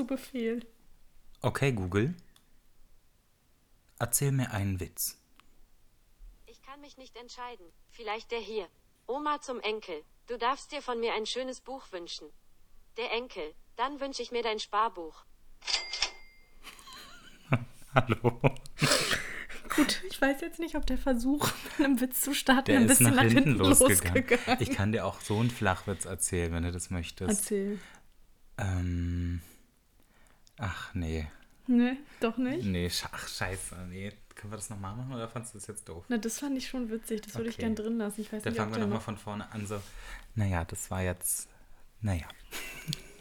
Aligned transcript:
Zu 0.00 0.06
Befehl. 0.06 0.66
Okay, 1.42 1.72
Google. 1.72 2.14
Erzähl 3.98 4.32
mir 4.32 4.50
einen 4.50 4.80
Witz. 4.80 5.18
Ich 6.46 6.62
kann 6.62 6.80
mich 6.80 6.96
nicht 6.96 7.18
entscheiden. 7.18 7.66
Vielleicht 7.90 8.30
der 8.30 8.38
hier. 8.38 8.66
Oma 9.06 9.42
zum 9.42 9.60
Enkel. 9.60 10.02
Du 10.26 10.38
darfst 10.38 10.72
dir 10.72 10.80
von 10.80 11.00
mir 11.00 11.12
ein 11.12 11.26
schönes 11.26 11.60
Buch 11.60 11.92
wünschen. 11.92 12.30
Der 12.96 13.12
Enkel. 13.12 13.52
Dann 13.76 14.00
wünsche 14.00 14.22
ich 14.22 14.32
mir 14.32 14.42
dein 14.42 14.58
Sparbuch. 14.58 15.26
Hallo. 17.94 18.40
Gut, 19.76 20.02
ich 20.08 20.18
weiß 20.18 20.40
jetzt 20.40 20.60
nicht, 20.60 20.76
ob 20.76 20.86
der 20.86 20.96
Versuch, 20.96 21.46
mit 21.78 21.84
einem 21.86 22.00
Witz 22.00 22.22
zu 22.22 22.32
starten, 22.32 22.70
Der 22.70 22.76
ein 22.78 22.82
ist 22.84 23.00
bisschen 23.00 23.14
nach, 23.14 23.24
nach, 23.24 23.30
hinten, 23.30 23.50
losgegangen. 23.56 24.14
losgegangen. 24.14 24.62
Ich 24.62 24.70
kann 24.70 24.92
dir 24.92 25.04
auch 25.04 25.20
so 25.20 25.38
einen 25.38 25.50
Flachwitz 25.50 26.06
erzählen, 26.06 26.54
wenn 26.54 26.62
du 26.62 26.72
das 26.72 26.88
möchtest. 26.88 27.28
Erzähl. 27.28 27.78
Ähm. 28.56 29.42
Ach 30.60 30.94
nee. 30.94 31.26
Nee, 31.66 31.96
doch 32.20 32.36
nicht. 32.36 32.64
Nee, 32.64 32.90
ach 33.12 33.28
scheiße. 33.28 33.76
Nee. 33.88 34.12
Können 34.34 34.52
wir 34.52 34.56
das 34.56 34.70
nochmal 34.70 34.96
machen 34.96 35.12
oder 35.12 35.28
fandest 35.28 35.54
du 35.54 35.58
das 35.58 35.66
jetzt 35.66 35.88
doof? 35.88 36.04
Na, 36.08 36.16
das 36.18 36.38
fand 36.38 36.56
ich 36.56 36.66
schon 36.68 36.90
witzig. 36.90 37.20
Das 37.22 37.34
würde 37.34 37.50
ich 37.50 37.56
Okay. 37.56 37.62
gern 37.62 37.74
drin 37.76 37.98
lassen. 37.98 38.20
Ich 38.22 38.32
weiß 38.32 38.42
Dann 38.42 38.52
nicht, 38.52 38.60
fangen 38.60 38.72
wir 38.72 38.78
nochmal 38.80 38.96
noch... 38.98 39.02
von 39.04 39.16
vorne 39.18 39.50
an. 39.52 39.66
So, 39.66 39.80
naja, 40.34 40.64
das 40.64 40.90
war 40.90 41.02
jetzt. 41.02 41.48
Naja, 42.00 42.24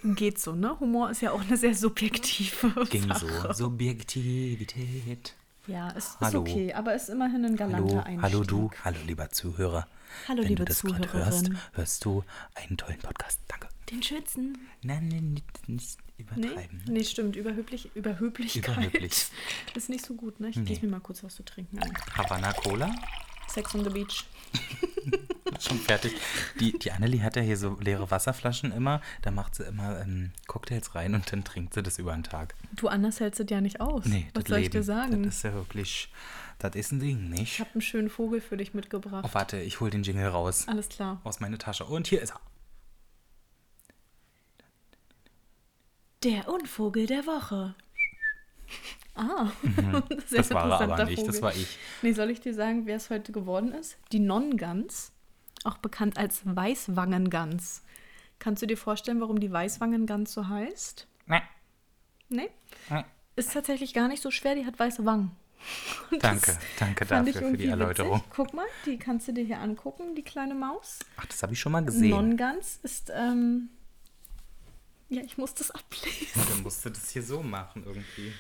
Geht 0.04 0.40
so, 0.40 0.54
ne? 0.56 0.80
Humor 0.80 1.10
ist 1.12 1.22
ja 1.22 1.32
auch 1.32 1.42
eine 1.42 1.58
sehr 1.58 1.76
subjektive 1.76 2.86
ging 2.90 3.08
Sache. 3.10 3.54
so. 3.54 3.66
Subjektivität. 3.66 5.36
Ja, 5.68 5.94
es 5.96 6.16
ist 6.22 6.36
okay, 6.36 6.74
aber 6.74 6.96
ist 6.96 7.10
immerhin 7.10 7.44
ein 7.46 7.56
galanter 7.56 7.96
Hallo, 7.96 8.00
Einstieg. 8.04 8.22
hallo 8.24 8.44
du, 8.44 8.72
hallo 8.84 8.98
lieber 9.06 9.30
Zuhörer. 9.30 9.88
Hallo, 10.28 10.42
Wenn 10.42 10.48
liebe 10.50 10.66
du 10.66 10.70
das 10.70 10.82
gerade 10.82 11.12
hörst, 11.14 11.52
hörst 11.74 12.06
du 12.06 12.24
einen 12.56 12.78
tollen 12.78 12.98
Podcast. 13.00 13.40
Danke. 13.48 13.68
Den 13.92 14.04
schützen. 14.04 14.58
Nein, 14.84 15.08
nein, 15.10 15.34
nicht, 15.34 15.68
nicht 15.70 15.98
Nee, 16.18 16.24
übertreiben. 16.48 16.78
ne? 16.86 16.92
nee, 16.94 17.04
stimmt. 17.04 17.36
Überhöflich, 17.36 17.90
Überhöblichkeit 17.96 18.76
Überhöflich. 18.78 19.28
ist 19.76 19.90
nicht 19.90 20.06
so 20.06 20.14
gut, 20.16 20.40
ne? 20.40 20.50
Ich 20.50 20.58
Nee. 20.58 20.66
gieße 20.66 20.86
mir 20.86 20.92
mal 20.92 21.00
kurz 21.00 21.24
was 21.24 21.36
zu 21.36 21.44
trinken 21.44 21.80
an. 21.80 21.92
Havana 22.16 22.52
Cola? 22.54 22.94
Sex 23.48 23.74
on 23.74 23.84
the 23.84 23.90
Beach. 23.90 24.26
Schon 25.60 25.80
fertig. 25.80 26.14
Die, 26.60 26.78
die 26.78 26.92
Annelie 26.92 27.22
hat 27.24 27.36
ja 27.36 27.42
hier 27.42 27.58
so 27.58 27.78
leere 27.82 28.10
Wasserflaschen 28.12 28.72
immer. 28.72 29.02
Da 29.24 29.32
macht 29.32 29.56
sie 29.56 29.64
immer 29.64 30.00
ähm, 30.02 30.32
Cocktails 30.48 30.94
rein 30.96 31.16
und 31.16 31.32
dann 31.32 31.44
trinkt 31.44 31.74
sie 31.74 31.82
das 31.84 31.98
über 32.00 32.14
den 32.14 32.24
Tag. 32.24 32.54
Du, 32.74 32.88
anders 32.88 33.20
hältst 33.20 33.40
du 33.40 33.44
ja 33.50 33.60
nicht 33.60 33.82
aus. 33.82 34.06
Nee, 34.06 34.28
Was 34.34 34.44
das 34.44 34.50
soll 34.50 34.58
Leben, 34.60 34.66
ich 34.68 34.72
dir 34.72 34.84
sagen? 34.84 35.24
Das 35.24 35.38
ist 35.38 35.44
ja 35.44 35.54
wirklich, 35.54 36.10
das 36.60 36.76
ist 36.76 36.92
ein 36.92 37.00
Ding, 37.00 37.34
ich 37.34 37.40
nicht? 37.40 37.60
habe 37.60 37.72
einen 37.74 37.82
schönen 37.82 38.10
Vogel 38.10 38.40
für 38.42 38.56
dich 38.58 38.74
mitgebracht. 38.74 39.26
Oh, 39.28 39.34
warte, 39.34 39.60
ich 39.60 39.80
hol 39.80 39.90
den 39.90 40.04
Jingle 40.04 40.28
raus. 40.28 40.66
Alles 40.68 40.88
klar. 40.90 41.20
Aus 41.24 41.40
meiner 41.40 41.58
Tasche. 41.58 41.86
Und 41.86 42.08
hier 42.08 42.22
ist 42.22 42.32
er. 42.32 42.40
Der 46.24 46.50
Unvogel 46.50 47.06
der 47.06 47.26
Woche. 47.26 47.76
Ah, 49.16 49.52
sehr 49.62 49.84
Mhm. 49.84 50.04
Das 50.32 50.52
war 50.52 50.82
er 50.82 50.82
aber 50.82 51.06
nicht, 51.06 51.20
das 51.20 51.38
Vogel. 51.38 51.42
war 51.42 51.56
ich. 51.56 51.78
Nee, 52.02 52.12
soll 52.12 52.30
ich 52.30 52.42
dir 52.42 52.54
sagen, 52.54 52.86
wer 52.86 52.98
es 52.98 53.10
heute 53.10 53.32
geworden 53.32 53.72
ist? 53.72 53.98
Die 54.12 54.20
Nonnengans, 54.20 55.14
auch 55.64 55.78
bekannt 55.78 56.18
als 56.18 56.42
Weißwangengans. 56.44 57.84
Kannst 58.38 58.62
du 58.62 58.68
dir 58.68 58.78
vorstellen, 58.78 59.22
warum 59.22 59.40
die 59.40 59.52
Weißwangengans 59.52 60.34
so 60.34 60.48
heißt? 60.48 61.08
Nee. 61.28 61.42
Nee? 62.30 62.50
Nee. 62.90 63.04
Ist 63.36 63.54
tatsächlich 63.54 63.94
gar 63.94 64.10
nicht 64.10 64.22
so 64.22 64.30
schwer, 64.32 64.56
die 64.56 64.66
hat 64.66 64.78
weiße 64.78 65.06
Wangen. 65.06 65.32
Und 66.12 66.24
Danke, 66.24 66.46
das 66.48 66.60
danke 66.80 67.06
dafür 67.06 67.34
für 67.34 67.58
die 67.58 67.68
Erläuterung. 67.68 68.20
Witzig. 68.20 68.30
Guck 68.34 68.54
mal, 68.54 68.66
die 68.86 68.98
kannst 68.98 69.28
du 69.28 69.34
dir 69.34 69.44
hier 69.44 69.60
angucken, 69.60 70.16
die 70.16 70.24
kleine 70.24 70.56
Maus. 70.56 71.00
Ach, 71.18 71.26
das 71.26 71.44
habe 71.44 71.54
ich 71.54 71.60
schon 71.60 71.72
mal 71.74 71.84
gesehen. 71.84 72.12
Nonnengans 72.12 72.80
ist, 72.84 73.12
ähm, 73.14 73.70
ja, 75.10 75.24
ich 75.24 75.38
muss 75.38 75.54
das 75.54 75.72
ablesen. 75.72 76.42
Dann 76.50 76.64
musst 76.64 76.86
du 76.86 76.90
das 76.90 77.10
hier 77.10 77.24
so 77.24 77.42
machen 77.42 77.84
irgendwie. 77.86 78.32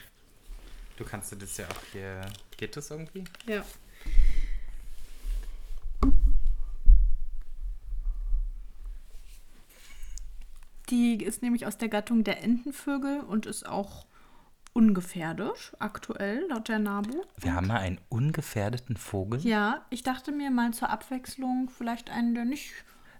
Du 0.98 1.04
kannst 1.04 1.36
das 1.42 1.58
ja 1.58 1.66
auch 1.66 1.84
hier. 1.92 2.22
Geht 2.58 2.78
das 2.78 2.92
irgendwie? 2.92 3.24
Ja. 3.48 3.66
Die 10.90 11.24
ist 11.24 11.42
nämlich 11.42 11.66
aus 11.66 11.78
der 11.78 11.90
Gattung 11.90 12.24
der 12.24 12.44
Entenvögel 12.44 13.22
und 13.22 13.46
ist 13.46 13.68
auch 13.68 14.06
ungefährdet, 14.74 15.76
aktuell, 15.80 16.46
laut 16.50 16.68
der 16.68 16.80
NABU. 16.80 17.24
Wir 17.38 17.54
haben 17.54 17.68
mal 17.68 17.80
einen 17.80 18.00
ungefährdeten 18.10 18.98
Vogel. 18.98 19.40
Ja, 19.42 19.86
ich 19.90 20.04
dachte 20.04 20.32
mir 20.32 20.52
mal 20.52 20.74
zur 20.74 20.90
Abwechslung 20.90 21.70
vielleicht 21.70 22.10
einen, 22.10 22.34
der 22.34 22.46
nicht 22.46 22.74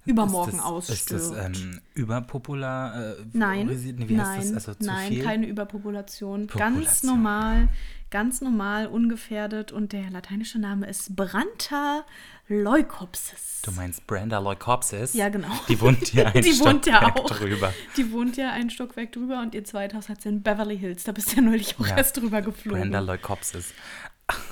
übermorgen 0.10 0.52
ist 0.52 0.58
das, 0.58 0.66
ausstirbt. 0.66 1.12
Ist 1.12 1.32
das 1.32 1.58
ähm, 1.58 1.82
überpopular? 1.94 3.12
Äh, 3.12 3.16
Nein, 3.34 3.68
nee, 3.68 4.10
wie 4.10 4.20
heißt 4.20 4.46
nein, 4.46 4.54
das? 4.56 4.68
Also 4.68 4.80
zu 4.80 4.86
nein, 4.88 5.22
keine 5.24 5.48
Überpopulation. 5.48 6.48
Ganz 6.48 6.76
Population. 6.76 7.10
normal, 7.12 7.68
ganz 8.10 8.42
normal, 8.42 8.88
ungefährdet. 8.88 9.72
Und 9.72 9.94
der 9.94 10.10
lateinische 10.10 10.60
Name 10.60 10.88
ist 10.88 11.16
Branta 11.16 12.04
leucopsis. 12.48 13.62
Du 13.64 13.72
meinst 13.72 14.08
Brenda 14.08 14.40
Leucopsis? 14.40 15.14
Ja, 15.14 15.30
genau. 15.30 15.50
Die 15.68 15.80
wohnt 15.82 16.08
hier 16.08 16.28
ein 16.34 16.42
Die 16.42 16.60
wohnt 16.60 16.86
ja 16.86 17.10
drüber. 17.12 17.74
Die 17.98 18.12
wohnt 18.12 18.38
ja 18.38 18.52
ein 18.52 18.70
Stockwerk 18.70 19.12
drüber 19.12 19.42
und 19.42 19.54
ihr 19.54 19.64
Zweithaus 19.66 20.10
hat 20.10 20.22
sie 20.22 20.30
in 20.30 20.42
Beverly 20.42 20.78
Hills. 20.78 21.04
Da 21.04 21.12
bist 21.12 21.32
du 21.32 21.36
ja 21.38 21.42
neulich 21.42 21.78
auch 21.80 21.86
Ja. 21.88 21.98
erst 21.98 22.18
drüber 22.18 22.42
geflogen. 22.42 22.82
Brenda 22.82 23.00
Leucopsis. 23.00 23.74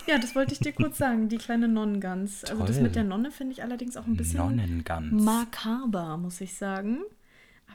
Ja, 0.07 0.17
das 0.17 0.35
wollte 0.35 0.53
ich 0.53 0.59
dir 0.59 0.71
kurz 0.73 0.97
sagen, 0.97 1.29
die 1.29 1.37
kleine 1.37 1.67
Nonnengans. 1.67 2.43
Also 2.45 2.65
das 2.65 2.79
mit 2.79 2.95
der 2.95 3.03
Nonne 3.03 3.31
finde 3.31 3.53
ich 3.53 3.63
allerdings 3.63 3.97
auch 3.97 4.05
ein 4.05 4.15
bisschen 4.17 4.39
Nonnengans. 4.39 5.23
makaber, 5.23 6.17
muss 6.17 6.41
ich 6.41 6.55
sagen. 6.55 6.99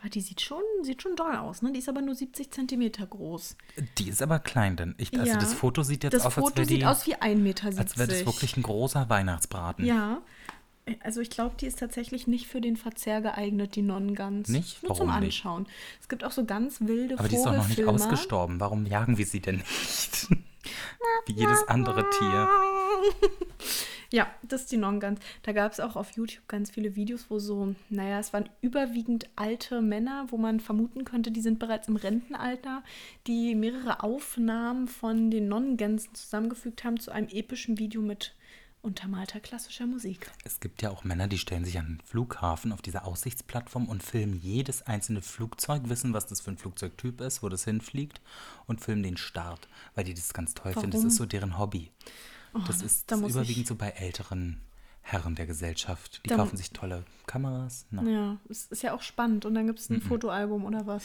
Aber 0.01 0.09
die 0.09 0.21
sieht 0.21 0.41
schon, 0.41 0.63
sieht 0.83 1.03
schon 1.03 1.15
doll 1.17 1.37
aus, 1.37 1.63
ne? 1.63 1.71
Die 1.73 1.79
ist 1.79 1.89
aber 1.89 2.01
nur 2.01 2.15
70 2.15 2.51
Zentimeter 2.51 3.07
groß. 3.07 3.57
Die 3.99 4.09
ist 4.09 4.23
aber 4.23 4.39
klein, 4.41 4.75
denn 4.77 4.95
ich, 4.99 5.13
also 5.17 5.33
Ja. 5.33 5.39
das 5.39 5.53
Foto 5.55 5.83
sieht 5.83 6.03
jetzt 6.03 6.15
das 6.15 6.23
aus, 6.23 6.37
als 6.39 6.45
Foto 6.47 6.57
wäre 6.57 6.67
sieht 6.67 6.81
die, 6.81 6.87
aus 6.87 7.07
wie 7.07 7.15
1,70 7.15 7.37
Meter. 7.37 7.67
als 7.79 7.99
wäre 7.99 8.09
das 8.09 8.27
wirklich 8.27 8.57
ein 8.57 8.63
großer 8.63 9.09
Weihnachtsbraten. 9.09 9.85
Ja. 9.85 10.23
Also 11.05 11.21
ich 11.21 11.31
glaube, 11.31 11.55
die 11.61 11.67
ist 11.67 11.79
tatsächlich 11.79 12.27
nicht 12.27 12.49
für 12.49 12.61
den 12.61 12.77
Verzehr 12.77 13.21
geeignet, 13.21 13.77
die 13.77 13.83
Nonnengans. 13.83 14.49
Nicht? 14.49 14.83
Nur 14.83 14.95
zum 14.97 15.07
Warum 15.07 15.21
nicht? 15.21 15.37
Anschauen. 15.45 15.67
Es 16.01 16.09
gibt 16.09 16.25
auch 16.25 16.33
so 16.33 16.45
ganz 16.45 16.81
wilde 16.81 17.17
Aber 17.19 17.29
die 17.29 17.37
ist 17.37 17.45
doch 17.47 17.55
noch 17.55 17.69
nicht 17.69 17.85
ausgestorben. 17.85 18.59
Warum 18.59 18.87
jagen 18.87 19.19
wir 19.19 19.27
sie 19.27 19.39
denn 19.41 19.57
nicht? 19.59 20.27
Wie 21.27 21.33
jedes 21.33 21.67
andere 21.69 22.09
Tier. 22.11 22.49
Ja, 24.13 24.31
das 24.43 24.63
ist 24.63 24.73
die 24.73 24.77
Nonnengans. 24.77 25.21
Da 25.43 25.53
gab 25.53 25.73
es 25.73 25.81
auch 25.81 25.97
auf 25.97 26.11
YouTube 26.11 26.47
ganz 26.47 26.71
viele 26.71 26.97
Videos, 26.97 27.31
wo 27.31 27.39
so, 27.39 27.75
naja, 27.89 28.19
es 28.19 28.35
waren 28.35 28.51
überwiegend 28.61 29.27
alte 29.37 29.81
Männer, 29.81 30.27
wo 30.29 30.37
man 30.37 30.61
vermuten 30.61 31.07
könnte, 31.07 31.31
die 31.31 31.41
sind 31.41 31.59
bereits 31.59 31.89
im 31.89 31.97
Rentenalter, 31.97 32.83
die 33.27 33.55
mehrere 33.55 34.03
Aufnahmen 34.03 34.87
von 34.87 35.31
den 35.31 35.49
Nonnengänsen 35.49 36.15
zusammengefügt 36.15 36.85
haben 36.85 37.01
zu 37.01 37.11
einem 37.11 37.29
epischen 37.29 37.79
Video 37.79 38.03
mit 38.03 38.35
untermalter 38.83 39.41
klassischer 39.41 39.87
Musik. 39.87 40.31
Es 40.45 40.61
gibt 40.61 40.83
ja 40.83 40.91
auch 40.91 41.05
Männer, 41.05 41.29
die 41.29 41.39
stellen 41.39 41.65
sich 41.65 41.79
an 41.79 41.87
den 41.87 42.01
Flughafen 42.05 42.73
auf 42.73 42.83
diese 42.83 43.05
Aussichtsplattform 43.05 43.87
und 43.89 44.03
filmen 44.03 44.35
jedes 44.35 44.83
einzelne 44.83 45.23
Flugzeug, 45.23 45.83
wissen, 45.89 46.13
was 46.13 46.27
das 46.27 46.41
für 46.41 46.51
ein 46.51 46.59
Flugzeugtyp 46.59 47.21
ist, 47.21 47.43
wo 47.43 47.49
das 47.49 47.65
hinfliegt 47.65 48.21
und 48.67 48.81
filmen 48.81 49.03
den 49.03 49.17
Start, 49.17 49.69
weil 49.95 50.05
die 50.05 50.15
das 50.15 50.35
ganz 50.35 50.55
toll 50.55 50.73
finden. 50.73 50.91
Das 50.91 50.99
Warum? 50.99 51.09
ist 51.09 51.17
so 51.17 51.27
deren 51.27 51.59
Hobby. 51.59 51.91
das 52.67 52.79
da- 52.79 52.85
ist 52.87 53.11
da 53.11 53.17
das 53.17 53.31
überwiegend 53.31 53.67
so 53.67 53.75
bei 53.77 53.89
älteren 53.91 54.61
Herren 55.01 55.35
der 55.37 55.47
Gesellschaft. 55.47 56.21
Die 56.25 56.29
Da- 56.29 56.37
kaufen 56.37 56.57
sich 56.57 56.71
tolle 56.71 57.05
Kameras. 57.27 57.87
Na, 57.91 58.03
Ja, 58.03 58.37
es 58.49 58.67
ist 58.67 58.83
ja 58.83 58.95
auch 58.95 59.03
spannend. 59.03 59.45
Und 59.45 59.55
dann 59.55 59.67
gibt 59.67 59.79
es 59.79 59.91
ein 59.91 60.01
Fotoalbum 60.03 60.65
oder 60.65 60.87
was. 60.87 61.05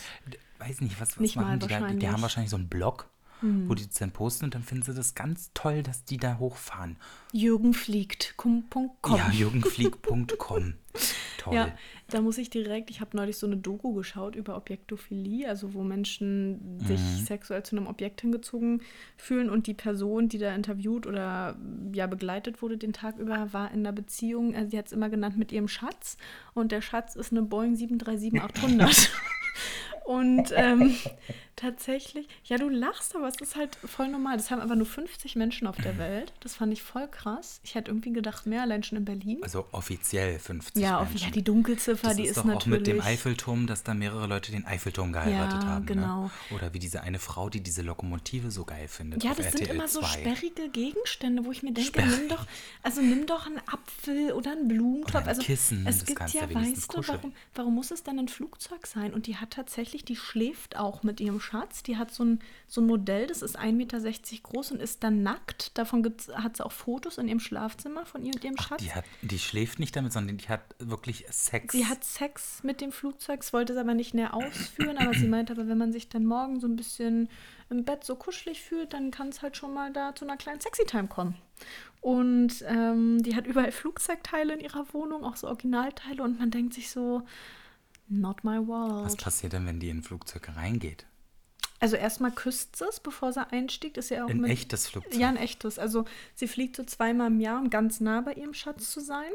Weiß 0.59 0.81
nicht, 0.81 0.99
was, 0.99 1.11
was 1.11 1.17
Nicht 1.19 1.35
mal 1.35 1.43
machen 1.43 1.59
die 1.61 1.67
da? 1.67 1.87
Die 1.93 2.09
haben 2.09 2.21
wahrscheinlich 2.21 2.49
so 2.51 2.57
einen 2.57 2.67
Blog, 2.67 3.07
wo 3.41 3.75
die 3.75 3.85
das 3.85 3.95
dann 3.95 4.11
posten 4.11 4.45
und 4.45 4.55
dann 4.55 4.63
finden 4.63 4.83
sie 4.83 4.93
das 4.93 5.13
ganz 5.13 5.51
toll, 5.53 5.83
dass 5.83 6.03
die 6.05 6.17
da 6.17 6.39
hochfahren. 6.39 6.97
Jürgen 7.31 7.73
fliegt. 7.73 8.33
Kum, 8.37 8.63
Punkt, 8.69 9.01
com. 9.01 9.17
Ja, 9.17 9.29
jürgenflieg.com. 9.31 10.73
Toll. 11.37 11.53
Ja, 11.53 11.77
da 12.09 12.21
muss 12.21 12.39
ich 12.39 12.49
direkt, 12.49 12.89
ich 12.89 12.99
habe 13.01 13.15
neulich 13.15 13.37
so 13.37 13.45
eine 13.45 13.57
Doku 13.57 13.93
geschaut 13.93 14.35
über 14.35 14.57
Objektophilie, 14.57 15.47
also 15.47 15.75
wo 15.75 15.83
Menschen 15.83 16.79
sich 16.79 16.99
Mhm. 16.99 17.25
sexuell 17.25 17.61
zu 17.61 17.77
einem 17.77 17.85
Objekt 17.85 18.21
hingezogen 18.21 18.81
fühlen 19.15 19.51
und 19.51 19.67
die 19.67 19.75
Person, 19.75 20.27
die 20.27 20.39
da 20.39 20.55
interviewt 20.55 21.05
oder 21.05 21.55
ja 21.93 22.07
begleitet 22.07 22.63
wurde 22.63 22.77
den 22.77 22.93
Tag 22.93 23.17
über, 23.19 23.53
war 23.53 23.71
in 23.71 23.81
einer 23.81 23.91
Beziehung, 23.91 24.55
also 24.55 24.71
sie 24.71 24.77
hat 24.79 24.87
es 24.87 24.91
immer 24.91 25.09
genannt 25.09 25.37
mit 25.37 25.51
ihrem 25.51 25.67
Schatz 25.67 26.17
und 26.55 26.71
der 26.71 26.81
Schatz 26.81 27.15
ist 27.15 27.31
eine 27.31 27.43
Boeing 27.43 27.75
737-800. 27.75 29.09
Und 30.05 30.53
ähm, 30.55 30.95
tatsächlich, 31.57 32.27
ja, 32.45 32.57
du 32.57 32.69
lachst, 32.69 33.15
aber 33.15 33.27
es 33.27 33.35
ist 33.41 33.55
halt 33.57 33.75
voll 33.83 34.07
normal. 34.07 34.37
Das 34.37 34.49
haben 34.51 34.61
aber 34.61 34.75
nur 34.77 34.85
50 34.85 35.35
Menschen 35.35 35.67
auf 35.67 35.75
der 35.75 35.97
Welt. 35.99 36.31
Das 36.39 36.55
fand 36.55 36.71
ich 36.71 36.81
voll 36.81 37.07
krass. 37.09 37.59
Ich 37.63 37.75
hätte 37.75 37.91
irgendwie 37.91 38.13
gedacht, 38.13 38.45
mehr 38.45 38.61
allein 38.61 38.83
schon 38.83 38.97
in 38.97 39.03
Berlin. 39.05 39.39
Also 39.43 39.65
offiziell 39.73 40.39
50 40.39 40.81
Ja, 40.81 41.01
Menschen. 41.01 41.17
ja, 41.17 41.29
die 41.31 41.43
Dunkelziffer, 41.43 42.07
das 42.07 42.15
die 42.17 42.23
ist, 42.23 42.29
ist, 42.29 42.37
doch 42.37 42.45
natürlich. 42.45 42.63
auch 42.63 42.79
mit 42.79 42.87
dem 42.87 43.01
Eiffelturm, 43.01 43.67
dass 43.67 43.83
da 43.83 43.93
mehrere 43.93 44.27
Leute 44.27 44.51
den 44.51 44.65
Eiffelturm 44.65 45.11
geheiratet 45.11 45.63
Ja, 45.63 45.67
haben. 45.69 45.85
genau. 45.85 46.23
Ne? 46.25 46.31
Oder 46.55 46.73
wie 46.73 46.79
diese 46.79 47.01
eine 47.01 47.19
Frau, 47.19 47.49
die 47.49 47.61
diese 47.61 47.81
Lokomotive 47.81 48.51
so 48.51 48.63
geil 48.63 48.87
findet. 48.87 49.23
Ja, 49.23 49.33
das 49.33 49.51
sind 49.51 49.61
RTL 49.61 49.75
immer 49.75 49.87
so 49.87 49.99
2. 49.99 50.07
sperrige 50.07 50.69
Gegenstände, 50.69 51.43
wo 51.43 51.51
ich 51.51 51.63
mir 51.63 51.73
denke, 51.73 51.89
Sperrig. 51.89 52.17
nimm 52.19 52.29
doch, 52.29 52.45
also 52.83 53.01
nimm 53.01 53.25
doch 53.25 53.47
einen 53.47 53.59
Apfel 53.67 54.31
oder 54.31 54.51
einen 54.51 54.67
Blumentopf. 54.67 55.09
Oder 55.15 55.21
ein 55.23 55.27
also 55.29 55.41
Kissen, 55.41 55.85
es 55.87 55.97
das 55.99 56.05
gibt 56.05 56.19
ja, 56.33 56.53
weißt 56.53 56.83
du, 56.83 56.87
kuscheln. 56.87 57.17
warum, 57.17 57.33
warum 57.55 57.75
muss 57.75 57.91
es 57.91 58.03
dann 58.03 58.19
ein 58.19 58.27
Flugzeug 58.27 58.85
sein? 58.85 59.13
Und 59.13 59.25
die 59.27 59.37
hat 59.37 59.51
tatsächlich, 59.51 60.05
die 60.05 60.15
schläft 60.15 60.77
auch 60.77 61.03
mit 61.03 61.19
ihrem 61.19 61.39
Schatz. 61.47 61.83
Die 61.83 61.97
hat 61.97 62.11
so 62.11 62.23
ein, 62.23 62.39
so 62.67 62.81
ein 62.81 62.87
Modell, 62.87 63.27
das 63.27 63.41
ist 63.41 63.57
1,60 63.57 63.71
Meter 63.71 63.99
groß 64.43 64.71
und 64.71 64.81
ist 64.81 65.03
dann 65.03 65.23
nackt. 65.23 65.77
Davon 65.77 66.03
gibt's, 66.03 66.29
hat 66.29 66.57
sie 66.57 66.65
auch 66.65 66.71
Fotos 66.71 67.17
in 67.17 67.27
ihrem 67.27 67.39
Schlafzimmer 67.39 68.05
von 68.05 68.23
ihr 68.23 68.33
und 68.33 68.43
ihrem 68.43 68.57
Schatz. 68.57 68.83
Die, 68.83 68.93
hat, 68.93 69.05
die 69.21 69.39
schläft 69.39 69.79
nicht 69.79 69.95
damit, 69.95 70.13
sondern 70.13 70.37
die 70.37 70.47
hat 70.49 70.61
wirklich 70.79 71.25
Sex. 71.29 71.73
Sie 71.73 71.85
hat 71.85 72.03
Sex 72.03 72.63
mit 72.63 72.81
dem 72.81 72.91
Flugzeug, 72.91 73.39
das 73.39 73.53
wollte 73.53 73.73
es 73.73 73.79
aber 73.79 73.93
nicht 73.93 74.13
näher 74.13 74.33
ausführen, 74.33 74.97
aber 74.97 75.13
sie 75.13 75.27
meinte 75.27 75.53
aber, 75.53 75.67
wenn 75.67 75.77
man 75.77 75.93
sich 75.93 76.09
dann 76.09 76.25
morgen 76.25 76.59
so 76.59 76.67
ein 76.67 76.75
bisschen 76.75 77.29
im 77.69 77.83
Bett 77.83 78.03
so 78.03 78.15
kuschelig 78.15 78.61
fühlt, 78.61 78.93
dann 78.93 79.11
kann 79.11 79.29
es 79.29 79.41
halt 79.41 79.57
schon 79.57 79.73
mal 79.73 79.91
da 79.91 80.15
zu 80.15 80.25
einer 80.25 80.37
kleinen 80.37 80.61
Sexy-Time 80.61 81.07
kommen. 81.07 81.35
Und 82.01 82.63
ähm, 82.67 83.21
die 83.23 83.35
hat 83.35 83.47
überall 83.47 83.71
Flugzeugteile 83.71 84.53
in 84.53 84.59
ihrer 84.59 84.93
Wohnung, 84.93 85.23
auch 85.23 85.35
so 85.35 85.47
Originalteile 85.47 86.23
und 86.23 86.39
man 86.39 86.51
denkt 86.51 86.73
sich 86.73 86.89
so, 86.89 87.23
not 88.07 88.43
my 88.43 88.65
world. 88.65 89.05
Was 89.05 89.17
passiert 89.17 89.53
denn, 89.53 89.65
wenn 89.65 89.79
die 89.79 89.89
in 89.89 89.97
ein 89.97 90.03
Flugzeug 90.03 90.55
reingeht? 90.55 91.05
Also 91.79 91.95
erstmal 91.95 92.31
küsst 92.31 92.75
sie 92.75 92.85
es, 92.85 92.99
bevor 92.99 93.31
sie 93.33 93.45
einstiegt. 93.51 93.97
Ist 93.97 94.09
ja 94.09 94.25
auch 94.25 94.29
Ein 94.29 94.41
mit, 94.41 94.51
echtes 94.51 94.87
Flugzeug? 94.87 95.13
Ja, 95.15 95.27
ein 95.29 95.37
echtes. 95.37 95.77
Also 95.77 96.05
sie 96.33 96.47
fliegt 96.47 96.75
so 96.75 96.83
zweimal 96.83 97.27
im 97.27 97.39
Jahr, 97.39 97.59
um 97.61 97.69
ganz 97.69 97.99
nah 97.99 98.21
bei 98.21 98.33
ihrem 98.33 98.53
Schatz 98.55 98.91
zu 98.91 98.99
sein. 98.99 99.31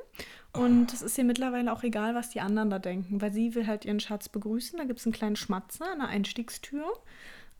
Und 0.52 0.92
es 0.92 1.02
ist 1.02 1.16
ihr 1.16 1.24
mittlerweile 1.24 1.72
auch 1.72 1.82
egal, 1.84 2.14
was 2.14 2.30
die 2.30 2.40
anderen 2.40 2.68
da 2.70 2.78
denken, 2.78 3.20
weil 3.20 3.32
sie 3.32 3.54
will 3.54 3.66
halt 3.66 3.84
ihren 3.84 4.00
Schatz 4.00 4.28
begrüßen. 4.28 4.76
Da 4.78 4.84
gibt 4.84 4.98
es 4.98 5.06
einen 5.06 5.12
kleinen 5.14 5.36
Schmatzer 5.36 5.92
an 5.92 6.00
der 6.00 6.08
Einstiegstür. 6.08 6.84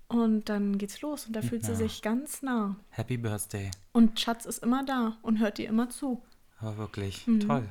Und 0.08 0.49
dann 0.50 0.76
geht's 0.76 1.00
los 1.00 1.26
und 1.26 1.35
da 1.35 1.40
fühlt 1.43 1.64
sie 1.64 1.70
Ja. 1.73 1.76
sich 1.78 2.02
ganz 2.02 2.43
nah. 2.43 2.76
Happy 2.90 3.17
Birthday. 3.17 3.70
Und 3.93 4.20
Schatz 4.20 4.44
ist 4.44 4.62
immer 4.62 4.85
da 4.85 5.17
und 5.23 5.38
hört 5.38 5.58
ihr 5.58 5.69
immer 5.69 5.88
zu. 5.88 6.20
Aber 6.58 6.76
wirklich 6.76 7.26
Mhm. 7.26 7.40
toll. 7.40 7.69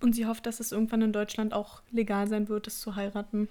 Und 0.00 0.14
sie 0.14 0.26
hofft, 0.26 0.46
dass 0.46 0.60
es 0.60 0.70
irgendwann 0.70 1.02
in 1.02 1.12
Deutschland 1.12 1.52
auch 1.52 1.82
legal 1.90 2.28
sein 2.28 2.48
wird, 2.48 2.68
es 2.68 2.80
zu 2.80 2.94
heiraten. 2.94 3.48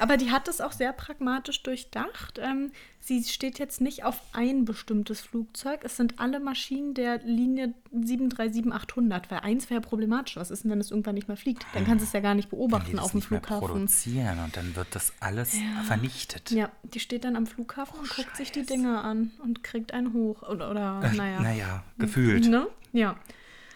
Aber 0.00 0.16
die 0.16 0.32
hat 0.32 0.48
es 0.48 0.60
auch 0.60 0.72
sehr 0.72 0.92
pragmatisch 0.92 1.62
durchdacht. 1.62 2.40
Ähm, 2.42 2.72
sie 2.98 3.22
steht 3.22 3.60
jetzt 3.60 3.80
nicht 3.80 4.02
auf 4.04 4.20
ein 4.32 4.64
bestimmtes 4.64 5.20
Flugzeug. 5.20 5.80
Es 5.84 5.96
sind 5.96 6.18
alle 6.18 6.40
Maschinen 6.40 6.94
der 6.94 7.18
Linie 7.18 7.72
737-800, 7.94 9.22
weil 9.30 9.38
eins 9.40 9.70
wäre 9.70 9.80
problematisch. 9.80 10.36
Was 10.36 10.50
ist 10.50 10.64
denn, 10.64 10.70
wenn 10.70 10.80
es 10.80 10.90
irgendwann 10.90 11.14
nicht 11.14 11.28
mehr 11.28 11.36
fliegt? 11.36 11.64
Dann 11.74 11.84
kannst 11.86 12.02
du 12.02 12.06
es 12.06 12.12
ja 12.12 12.20
gar 12.20 12.34
nicht 12.34 12.50
beobachten 12.50 12.98
auf 12.98 13.12
dem 13.12 13.18
nicht 13.18 13.30
mehr 13.30 13.40
Flughafen. 13.40 13.68
produzieren 13.68 14.38
und 14.44 14.56
dann 14.56 14.74
wird 14.76 14.88
das 14.92 15.12
alles 15.20 15.54
vernichtet. 15.86 16.50
Ja, 16.50 16.70
die 16.82 17.00
steht 17.00 17.24
dann 17.24 17.36
am 17.36 17.46
Flughafen 17.46 17.98
und 18.00 18.08
guckt 18.08 18.36
sich 18.36 18.52
die 18.52 18.64
Dinger 18.66 19.04
an 19.04 19.30
und 19.42 19.62
kriegt 19.62 19.92
einen 19.92 20.12
hoch. 20.12 20.42
Oder, 20.42 20.70
oder 20.70 21.00
Äh, 21.04 21.16
naja. 21.16 21.40
Naja, 21.40 21.84
gefühlt. 21.98 22.48
Ne? 22.48 22.66
Ja. 22.92 23.16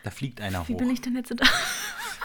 Da 0.02 0.10
fliegt 0.10 0.40
einer 0.40 0.66
Wie 0.68 0.74
hoch. 0.74 0.78
bin 0.78 0.90
ich 0.90 1.00
denn 1.00 1.16
jetzt 1.16 1.30
da? 1.36 1.44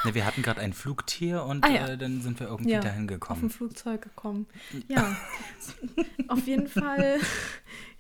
Ne, 0.03 0.13
wir 0.13 0.23
hatten 0.25 0.43
gerade 0.43 0.61
ein 0.61 0.73
Flugtier 0.73 1.43
und 1.45 1.65
Ah, 1.65 1.69
ja. 1.69 1.87
äh, 1.87 1.97
dann 1.97 2.21
sind 2.21 2.39
wir 2.39 2.45
irgendwie 2.47 2.73
ja, 2.73 2.79
dahin 2.79 3.03
auf 3.03 3.07
dem 3.07 3.07
gekommen. 3.07 3.49
Flugzeug 3.49 4.03
gekommen. 4.03 4.45
Ja, 4.87 5.15
auf 6.27 6.45
jeden 6.45 6.67
Fall, 6.67 7.19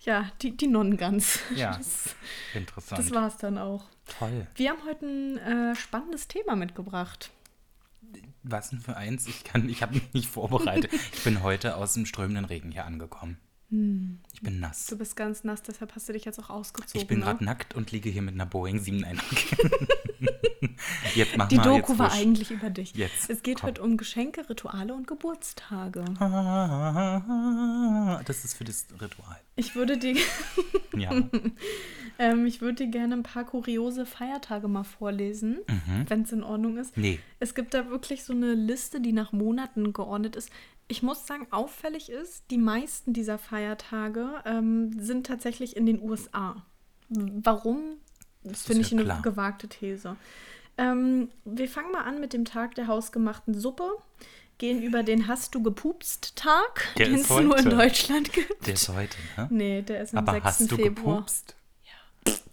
ja, 0.01 0.29
die, 0.43 0.55
die 0.55 0.67
Nonnengans. 0.67 1.39
Ja, 1.55 1.75
Das, 1.77 2.13
interessant. 2.53 2.99
das 2.99 3.11
war's 3.11 3.37
dann 3.37 3.57
auch. 3.57 3.85
Toll. 4.19 4.45
Wir 4.53 4.69
haben 4.69 4.83
heute 4.85 5.03
ein 5.07 5.37
äh, 5.71 5.75
spannendes 5.75 6.27
Thema 6.27 6.55
mitgebracht. 6.55 7.31
Was 8.43 8.69
denn 8.69 8.81
für 8.81 8.95
eins? 8.97 9.25
Ich 9.25 9.43
kann, 9.43 9.67
ich 9.67 9.81
habe 9.81 9.95
mich 9.95 10.13
nicht 10.13 10.29
vorbereitet. 10.29 10.91
Ich 11.13 11.23
bin 11.23 11.41
heute 11.41 11.75
aus 11.75 11.95
dem 11.95 12.05
strömenden 12.05 12.45
Regen 12.45 12.71
hier 12.71 12.85
angekommen. 12.85 13.39
Ich 13.69 14.41
bin 14.41 14.59
nass. 14.59 14.85
Du 14.87 14.97
bist 14.97 15.15
ganz 15.15 15.43
nass, 15.43 15.63
deshalb 15.63 15.95
hast 15.95 16.07
du 16.07 16.13
dich 16.13 16.25
jetzt 16.25 16.39
auch 16.39 16.49
ausgezogen. 16.49 17.01
Ich 17.01 17.07
bin 17.07 17.19
ne? 17.19 17.25
gerade 17.25 17.43
nackt 17.43 17.73
und 17.75 17.91
liege 17.91 18.09
hier 18.09 18.21
mit 18.21 18.35
einer 18.35 18.45
Boeing 18.45 18.79
791. 18.79 19.57
jetzt 21.15 21.35
mach 21.35 21.47
Die 21.47 21.57
mal 21.57 21.63
Doku 21.63 21.91
jetzt 21.93 21.99
war 21.99 22.11
wusch. 22.11 22.19
eigentlich 22.19 22.51
über 22.51 22.69
dich. 22.69 22.93
Jetzt, 22.95 23.29
es 23.29 23.41
geht 23.43 23.59
komm. 23.61 23.69
heute 23.69 23.81
um 23.81 23.97
Geschenke, 23.97 24.47
Rituale 24.49 24.93
und 24.93 25.07
Geburtstage. 25.07 26.05
Das 28.25 28.45
ist 28.45 28.53
für 28.55 28.63
das 28.63 28.85
Ritual. 29.01 29.39
Ich 29.55 29.75
würde 29.75 29.97
dir, 29.97 30.15
Ja. 30.97 31.11
ähm, 32.19 32.45
ich 32.45 32.61
würde 32.61 32.85
dir 32.85 32.91
gerne 32.91 33.15
ein 33.15 33.23
paar 33.23 33.45
kuriose 33.45 34.05
Feiertage 34.05 34.67
mal 34.67 34.83
vorlesen, 34.83 35.59
wenn 36.07 36.21
es 36.21 36.31
in 36.31 36.43
Ordnung 36.43 36.77
ist. 36.77 36.95
Mhm. 36.97 37.03
Nee. 37.03 37.19
Es 37.39 37.55
gibt 37.55 37.73
da 37.73 37.89
wirklich 37.89 38.23
so 38.23 38.33
eine 38.33 38.53
Liste, 38.53 39.01
die 39.01 39.13
nach 39.13 39.31
Monaten 39.31 39.93
geordnet 39.93 40.35
ist. 40.35 40.49
Ich 40.87 41.01
muss 41.01 41.25
sagen, 41.25 41.47
auffällig 41.51 42.09
ist, 42.09 42.43
die 42.51 42.57
meisten 42.59 43.13
dieser 43.13 43.37
Feiertage 43.37 44.41
ähm, 44.45 44.91
sind 44.99 45.25
tatsächlich 45.25 45.75
in 45.75 45.85
den 45.85 46.01
USA. 46.01 46.63
Warum? 47.09 47.97
Das 48.43 48.59
ist 48.59 48.65
finde 48.67 48.81
ja 48.81 48.87
ich 48.87 48.93
eine 48.93 49.03
klar. 49.03 49.21
gewagte 49.23 49.67
These. 49.67 50.15
Ähm, 50.77 51.29
wir 51.43 51.67
fangen 51.67 51.91
mal 51.91 52.03
an 52.03 52.19
mit 52.19 52.33
dem 52.33 52.45
Tag 52.45 52.75
der 52.75 52.87
hausgemachten 52.87 53.53
Suppe, 53.59 53.89
gehen 54.57 54.81
über 54.83 55.01
den 55.03 55.27
Hast 55.27 55.55
du 55.55 55.63
gepupst 55.63 56.35
Tag, 56.35 56.93
Der 56.97 57.07
den 57.07 57.15
es 57.15 57.29
nur 57.29 57.57
in. 57.57 57.69
Deutschland 57.69 58.31
gibt. 58.33 58.67
Der 58.67 58.73
ist 58.75 58.89
heute, 58.89 59.17
ne? 59.37 59.47
Nee, 59.49 59.81
der 59.81 60.01
ist 60.01 60.13
am 60.13 60.19
Aber 60.19 60.33
6. 60.33 60.45
hast 60.45 60.71
du 60.71 60.75
Februar. 60.75 61.15
gepupst? 61.17 61.55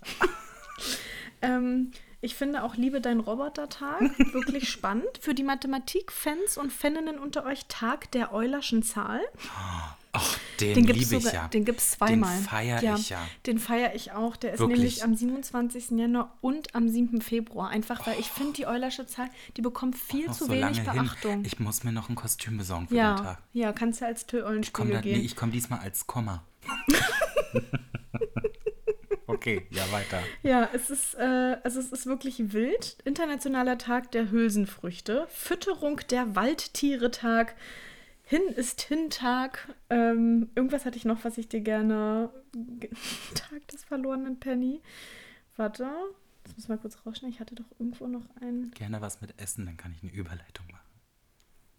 Ähm, 1.44 1.90
ich 2.22 2.36
finde 2.36 2.62
auch 2.62 2.76
Liebe 2.76 3.00
dein 3.00 3.18
Roboter-Tag 3.18 4.00
wirklich 4.32 4.70
spannend. 4.70 5.06
Für 5.20 5.34
die 5.34 5.42
Mathematik-Fans 5.42 6.56
und 6.56 6.72
Faninnen 6.72 7.18
unter 7.18 7.44
euch 7.44 7.66
Tag 7.66 8.10
der 8.12 8.32
Eulerschen 8.32 8.84
Zahl. 8.84 9.20
Ach, 10.12 10.38
den, 10.60 10.74
Den 10.74 10.86
gibt 10.86 11.00
es 11.00 11.10
liebe 11.10 11.26
ich 11.26 11.32
ja. 11.32 11.48
den 11.48 11.64
gibt's 11.64 11.92
zweimal. 11.92 12.36
Den 12.36 12.44
feiere 12.44 12.94
ich 12.96 13.08
ja. 13.08 13.18
Den 13.46 13.58
feiere 13.58 13.94
ich 13.96 14.12
auch. 14.12 14.36
Der 14.36 14.52
ist 14.52 14.60
Wirklich? 14.60 14.78
nämlich 14.78 15.04
am 15.04 15.16
27. 15.16 15.90
Januar 15.98 16.36
und 16.40 16.74
am 16.76 16.88
7. 16.88 17.20
Februar. 17.22 17.70
Einfach, 17.70 18.06
weil 18.06 18.20
ich 18.20 18.28
finde, 18.28 18.52
die 18.52 18.66
Eulersche 18.66 19.06
Zahl, 19.06 19.28
die 19.56 19.62
bekommt 19.62 19.96
viel 19.96 20.30
zu 20.30 20.44
so 20.44 20.52
wenig 20.52 20.84
Beachtung. 20.84 21.30
hin. 21.30 21.44
Ich 21.44 21.58
muss 21.58 21.82
mir 21.82 21.92
noch 21.92 22.08
ein 22.08 22.14
Kostüm 22.14 22.56
besorgen 22.56 22.86
für 22.86 22.94
den 22.94 22.98
ja, 22.98 23.16
Tag. 23.16 23.42
ja, 23.52 23.72
kannst 23.72 24.00
du 24.00 24.06
als 24.06 24.26
Tö-Eulenspiegel 24.26 24.92
da, 24.92 25.00
nee, 25.00 25.14
gehen. 25.14 25.24
ich 25.24 25.34
komme 25.34 25.50
diesmal 25.50 25.80
als 25.80 26.06
Komma. 26.06 26.44
okay, 29.42 29.66
ja, 29.70 29.90
weiter. 29.90 30.22
Ja, 30.42 30.68
es 30.72 30.88
ist, 30.88 31.14
äh, 31.14 31.56
also 31.64 31.80
es 31.80 31.90
ist 31.90 32.06
wirklich 32.06 32.52
wild. 32.52 32.96
Internationaler 33.04 33.76
Tag 33.76 34.12
der 34.12 34.30
Hülsenfrüchte, 34.30 35.26
Fütterung 35.28 36.00
der 36.10 36.36
Waldtiere-Tag, 36.36 37.56
Hin 38.24 38.42
ist 38.54 38.80
Hin-Tag. 38.82 39.68
Ähm, 39.90 40.48
irgendwas 40.54 40.86
hatte 40.86 40.96
ich 40.96 41.04
noch, 41.04 41.24
was 41.24 41.38
ich 41.38 41.48
dir 41.48 41.60
gerne. 41.60 42.30
ge- 42.52 42.90
Tag 43.34 43.66
des 43.68 43.82
verlorenen 43.84 44.38
Penny. 44.38 44.80
Warte, 45.56 45.90
das 46.44 46.54
muss 46.56 46.68
mal 46.68 46.78
kurz 46.78 46.96
rausschneiden. 47.04 47.34
Ich 47.34 47.40
hatte 47.40 47.56
doch 47.56 47.70
irgendwo 47.78 48.06
noch 48.06 48.24
einen. 48.40 48.70
Gerne 48.70 49.00
was 49.00 49.20
mit 49.20 49.38
Essen, 49.40 49.66
dann 49.66 49.76
kann 49.76 49.92
ich 49.92 50.02
eine 50.02 50.12
Überleitung 50.12 50.66
machen. 50.70 50.86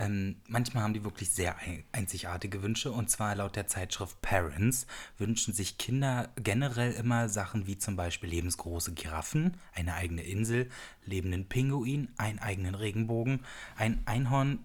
ähm, 0.00 0.40
manchmal 0.48 0.82
haben 0.82 0.94
die 0.94 1.04
wirklich 1.04 1.30
sehr 1.30 1.58
ein 1.58 1.84
einzigartige 1.92 2.62
Wünsche. 2.62 2.90
Und 2.90 3.10
zwar 3.10 3.34
laut 3.36 3.54
der 3.54 3.66
Zeitschrift 3.66 4.20
Parents 4.22 4.86
wünschen 5.18 5.54
sich 5.54 5.78
Kinder 5.78 6.30
generell 6.36 6.92
immer 6.92 7.28
Sachen 7.28 7.66
wie 7.66 7.78
zum 7.78 7.96
Beispiel 7.96 8.30
lebensgroße 8.30 8.94
Giraffen, 8.94 9.56
eine 9.74 9.94
eigene 9.94 10.22
Insel, 10.22 10.68
lebenden 11.04 11.48
Pinguin, 11.48 12.08
einen 12.16 12.38
eigenen 12.38 12.74
Regenbogen, 12.74 13.44
ein 13.76 14.00
Einhorn, 14.06 14.64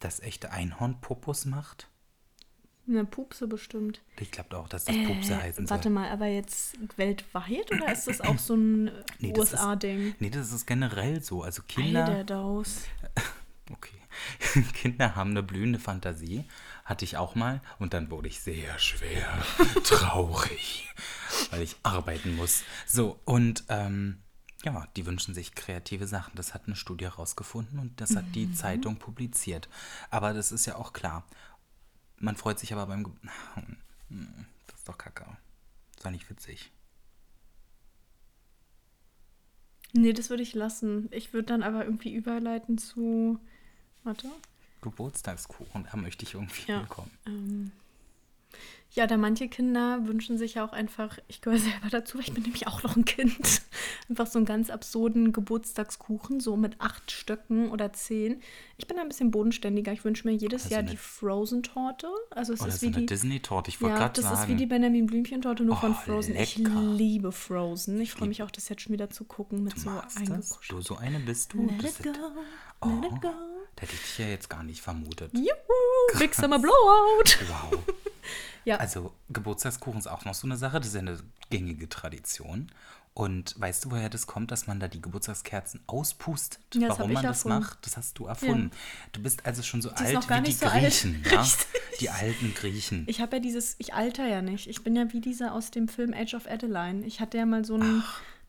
das 0.00 0.20
echte 0.20 0.50
Einhorn 0.50 1.00
Popos 1.00 1.44
macht. 1.44 1.88
Eine 2.86 3.06
Pupse 3.06 3.46
bestimmt. 3.46 4.02
Ich 4.20 4.30
glaube 4.30 4.58
auch, 4.58 4.68
dass 4.68 4.84
das 4.84 4.94
Pupse 5.06 5.32
Äh, 5.32 5.36
heißen 5.40 5.70
warte 5.70 5.84
soll. 5.84 5.92
mal, 5.92 6.10
aber 6.10 6.26
jetzt 6.26 6.76
weltweit 6.98 7.72
oder 7.72 7.90
ist 7.90 8.06
das 8.06 8.20
auch 8.20 8.38
so 8.38 8.54
ein 8.56 8.90
Nee, 9.20 9.32
USA-Ding? 9.34 10.14
Nee, 10.18 10.28
das 10.28 10.52
ist 10.52 10.66
generell 10.66 11.22
so. 11.22 11.42
Also 11.42 11.62
Kinder. 11.62 12.04
der 12.04 12.24
Daus. 12.24 12.82
Okay. 13.72 13.96
Kinder 14.74 15.14
haben 15.16 15.30
eine 15.30 15.42
blühende 15.42 15.78
Fantasie. 15.78 16.44
Hatte 16.84 17.04
ich 17.04 17.16
auch 17.16 17.34
mal. 17.34 17.60
Und 17.78 17.94
dann 17.94 18.10
wurde 18.10 18.28
ich 18.28 18.40
sehr 18.40 18.78
schwer 18.78 19.26
traurig, 19.84 20.92
weil 21.50 21.62
ich 21.62 21.76
arbeiten 21.82 22.36
muss. 22.36 22.62
So, 22.86 23.18
und 23.24 23.64
ähm, 23.68 24.18
ja, 24.64 24.86
die 24.96 25.06
wünschen 25.06 25.34
sich 25.34 25.54
kreative 25.54 26.06
Sachen. 26.06 26.32
Das 26.36 26.54
hat 26.54 26.66
eine 26.66 26.76
Studie 26.76 27.04
herausgefunden 27.04 27.78
und 27.78 28.00
das 28.00 28.16
hat 28.16 28.24
die 28.34 28.52
Zeitung 28.52 28.96
publiziert. 28.96 29.68
Aber 30.10 30.32
das 30.32 30.52
ist 30.52 30.66
ja 30.66 30.76
auch 30.76 30.92
klar. 30.92 31.24
Man 32.18 32.36
freut 32.36 32.58
sich 32.58 32.72
aber 32.72 32.86
beim. 32.86 33.04
Ge 33.04 33.12
Hm, 34.10 34.46
Das 34.66 34.80
ist 34.80 34.88
doch 34.88 34.98
kacke. 34.98 35.24
Das 35.24 35.96
ist 35.96 36.04
doch 36.06 36.10
nicht 36.10 36.28
witzig. 36.28 36.70
Nee, 39.92 40.12
das 40.12 40.28
würde 40.28 40.42
ich 40.42 40.54
lassen. 40.54 41.08
Ich 41.12 41.32
würde 41.32 41.46
dann 41.46 41.62
aber 41.62 41.84
irgendwie 41.84 42.12
überleiten 42.12 42.78
zu. 42.78 43.38
Warte. 44.04 44.28
Geburtstagskuchen, 44.82 45.86
da 45.90 45.96
möchte 45.96 46.24
ich 46.24 46.34
irgendwie 46.34 46.70
Ja. 46.70 46.78
hinkommen. 46.80 47.10
Ähm, 47.26 47.72
ja, 48.92 49.08
da 49.08 49.16
manche 49.16 49.48
Kinder 49.48 50.06
wünschen 50.06 50.38
sich 50.38 50.54
ja 50.54 50.64
auch 50.64 50.72
einfach, 50.72 51.18
ich 51.26 51.40
gehöre 51.40 51.58
selber 51.58 51.88
dazu, 51.90 52.18
weil 52.18 52.24
ich 52.24 52.32
bin 52.34 52.44
nämlich 52.44 52.68
auch 52.68 52.82
noch 52.84 52.94
ein 52.96 53.04
Kind, 53.04 53.36
einfach 54.08 54.26
so 54.28 54.38
einen 54.38 54.46
ganz 54.46 54.70
absurden 54.70 55.32
Geburtstagskuchen, 55.32 56.38
so 56.38 56.56
mit 56.56 56.80
acht 56.80 57.10
Stöcken 57.10 57.70
oder 57.72 57.92
zehn. 57.92 58.40
Ich 58.76 58.86
bin 58.86 58.96
da 58.96 59.02
ein 59.02 59.08
bisschen 59.08 59.32
bodenständiger. 59.32 59.90
Ich 59.92 60.04
wünsche 60.04 60.28
mir 60.28 60.34
jedes 60.34 60.64
Also 60.64 60.74
Jahr 60.74 60.82
eine- 60.82 60.90
die 60.92 60.96
Frozen-Torte. 60.96 62.06
Also 62.30 62.52
es 62.52 62.60
Oh, 62.60 62.66
das 62.66 62.74
ist 62.76 62.82
ist 62.82 62.88
wie 62.90 62.94
eine 62.94 63.00
die. 63.00 63.06
Disney-Torte. 63.06 63.70
Ich 63.70 63.80
wollte 63.80 63.94
Ja, 63.94 63.98
gerade 64.00 64.12
das 64.20 64.24
sagen. 64.30 64.42
ist 64.42 64.48
wie 64.48 64.54
die 64.54 64.66
Benjamin 64.66 65.06
Blümchen-Torte, 65.06 65.64
nur 65.64 65.76
von 65.76 65.92
Oh, 65.92 65.94
Frozen. 65.94 66.36
Ich 66.36 66.58
lecker. 66.58 66.80
liebe 66.80 67.32
Frozen. 67.32 68.00
Ich 68.00 68.12
freue 68.12 68.28
mich 68.28 68.42
auch, 68.44 68.50
das 68.52 68.68
jetzt 68.68 68.82
schon 68.82 68.92
wieder 68.92 69.10
zu 69.10 69.24
gucken 69.24 69.64
mit 69.64 69.74
Du 69.74 69.80
so 69.80 69.90
das? 69.90 70.16
eingekuschelt. 70.18 70.70
Du, 70.70 70.80
so 70.82 70.96
eine 70.98 71.18
bist 71.18 71.52
du? 71.54 71.66
Let 71.66 71.82
Das 71.82 71.98
it 72.00 72.04
go, 72.04 72.10
oh, 72.82 73.00
let 73.02 73.10
it 73.12 73.20
go. 73.22 73.30
Hätte 73.84 73.96
ich 74.02 74.18
ja 74.18 74.26
jetzt 74.28 74.48
gar 74.48 74.62
nicht 74.62 74.80
vermutet. 74.80 75.30
Juhu, 75.34 76.18
Big 76.18 76.34
Summer 76.34 76.58
Blowout. 76.58 77.24
Wow. 77.48 77.78
Ja. 78.66 78.78
Also 78.78 79.12
Geburtstagskuchen 79.28 79.98
ist 80.00 80.06
auch 80.06 80.24
noch 80.24 80.32
so 80.32 80.46
eine 80.46 80.56
Sache, 80.56 80.78
das 80.78 80.86
ist 80.88 80.94
ja 80.94 81.00
eine 81.00 81.18
gängige 81.50 81.86
Tradition. 81.86 82.70
Und 83.12 83.60
weißt 83.60 83.84
du, 83.84 83.90
woher 83.90 84.08
das 84.08 84.26
kommt, 84.26 84.50
dass 84.50 84.66
man 84.66 84.80
da 84.80 84.88
die 84.88 85.02
Geburtstagskerzen 85.02 85.80
auspustet? 85.86 86.60
Ja, 86.74 86.88
Warum 86.88 87.12
man 87.12 87.22
das 87.22 87.40
erfunden. 87.44 87.60
macht, 87.60 87.84
das 87.84 87.98
hast 87.98 88.18
du 88.18 88.24
erfunden. 88.24 88.70
Du 89.12 89.22
bist 89.22 89.44
also 89.44 89.62
schon 89.62 89.82
so 89.82 89.90
alt 89.90 90.28
wie 90.30 90.40
die 90.44 90.52
so 90.52 90.66
alt. 90.66 90.82
Griechen, 90.82 91.22
ja? 91.30 91.42
Richtig. 91.42 91.66
Die 92.00 92.08
alten 92.08 92.54
Griechen. 92.54 93.04
Ich 93.06 93.20
habe 93.20 93.36
ja 93.36 93.42
dieses, 93.42 93.76
ich 93.78 93.92
alter 93.92 94.26
ja 94.26 94.40
nicht. 94.40 94.66
Ich 94.66 94.82
bin 94.82 94.96
ja 94.96 95.12
wie 95.12 95.20
dieser 95.20 95.52
aus 95.52 95.70
dem 95.70 95.86
Film 95.86 96.14
Age 96.14 96.32
of 96.32 96.46
Adeline. 96.46 97.04
Ich 97.04 97.20
hatte 97.20 97.36
ja 97.36 97.44
mal 97.44 97.66
so 97.66 97.76
ein, 97.76 98.02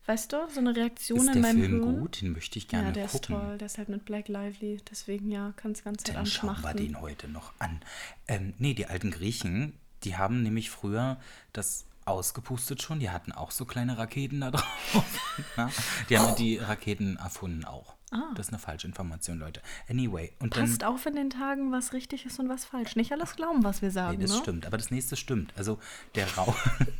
weißt 0.06 0.32
du, 0.32 0.36
so 0.50 0.60
eine 0.60 0.74
Reaktion 0.74 1.20
ist 1.28 1.34
in 1.34 1.40
meinem 1.42 1.60
Film 1.60 1.82
Hirn. 1.84 2.00
gut? 2.00 2.20
Den 2.22 2.32
möchte 2.32 2.58
ich 2.58 2.68
gerne 2.68 2.88
Ja, 2.88 2.92
der 2.92 3.04
ist 3.06 3.12
gucken. 3.12 3.36
toll. 3.36 3.58
Der 3.58 3.66
ist 3.66 3.78
halt 3.78 3.88
mit 3.88 4.04
Black 4.04 4.28
Lively. 4.28 4.80
Deswegen 4.90 5.30
ja, 5.30 5.52
kann 5.56 5.72
es 5.72 5.82
ganz 5.84 6.02
Dann 6.04 6.26
schauen 6.26 6.56
wir 6.62 6.74
den 6.74 7.00
heute 7.00 7.28
noch 7.28 7.52
an. 7.58 7.80
Ähm, 8.28 8.54
nee, 8.58 8.74
die 8.74 8.86
alten 8.86 9.10
Griechen, 9.10 9.74
die 10.04 10.16
haben 10.16 10.42
nämlich 10.42 10.70
früher 10.70 11.18
das 11.52 11.86
ausgepustet 12.04 12.82
schon. 12.82 13.00
Die 13.00 13.10
hatten 13.10 13.32
auch 13.32 13.50
so 13.50 13.64
kleine 13.64 13.98
Raketen 13.98 14.40
da 14.40 14.52
drauf. 14.52 15.20
Die 16.08 16.16
haben 16.18 16.28
ja 16.28 16.34
die 16.36 16.56
Raketen 16.58 17.16
erfunden 17.16 17.64
auch. 17.64 17.95
Das 18.10 18.46
ist 18.46 18.52
eine 18.52 18.60
falsche 18.60 18.86
Information, 18.86 19.38
Leute. 19.38 19.60
Anyway, 19.88 20.32
und 20.38 20.54
dann. 20.56 20.62
Ah. 20.62 20.66
Passt 20.66 20.84
auf 20.84 21.06
in 21.06 21.16
den 21.16 21.30
Tagen, 21.30 21.72
was 21.72 21.92
richtig 21.92 22.24
ist 22.24 22.38
und 22.38 22.48
was 22.48 22.64
falsch. 22.64 22.94
Nicht 22.94 23.12
alles 23.12 23.34
glauben, 23.34 23.64
was 23.64 23.82
wir 23.82 23.90
sagen. 23.90 24.18
Nee, 24.18 24.24
das 24.24 24.32
ne? 24.32 24.38
stimmt, 24.42 24.66
aber 24.66 24.76
das 24.76 24.90
nächste 24.90 25.16
stimmt. 25.16 25.52
Also 25.56 25.78
der 26.14 26.32
Rauch, 26.36 26.56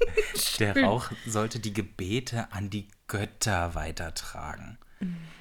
der 0.58 0.82
Rauch 0.82 1.10
sollte 1.26 1.60
die 1.60 1.72
Gebete 1.72 2.52
an 2.52 2.70
die 2.70 2.88
Götter 3.06 3.74
weitertragen. 3.74 4.78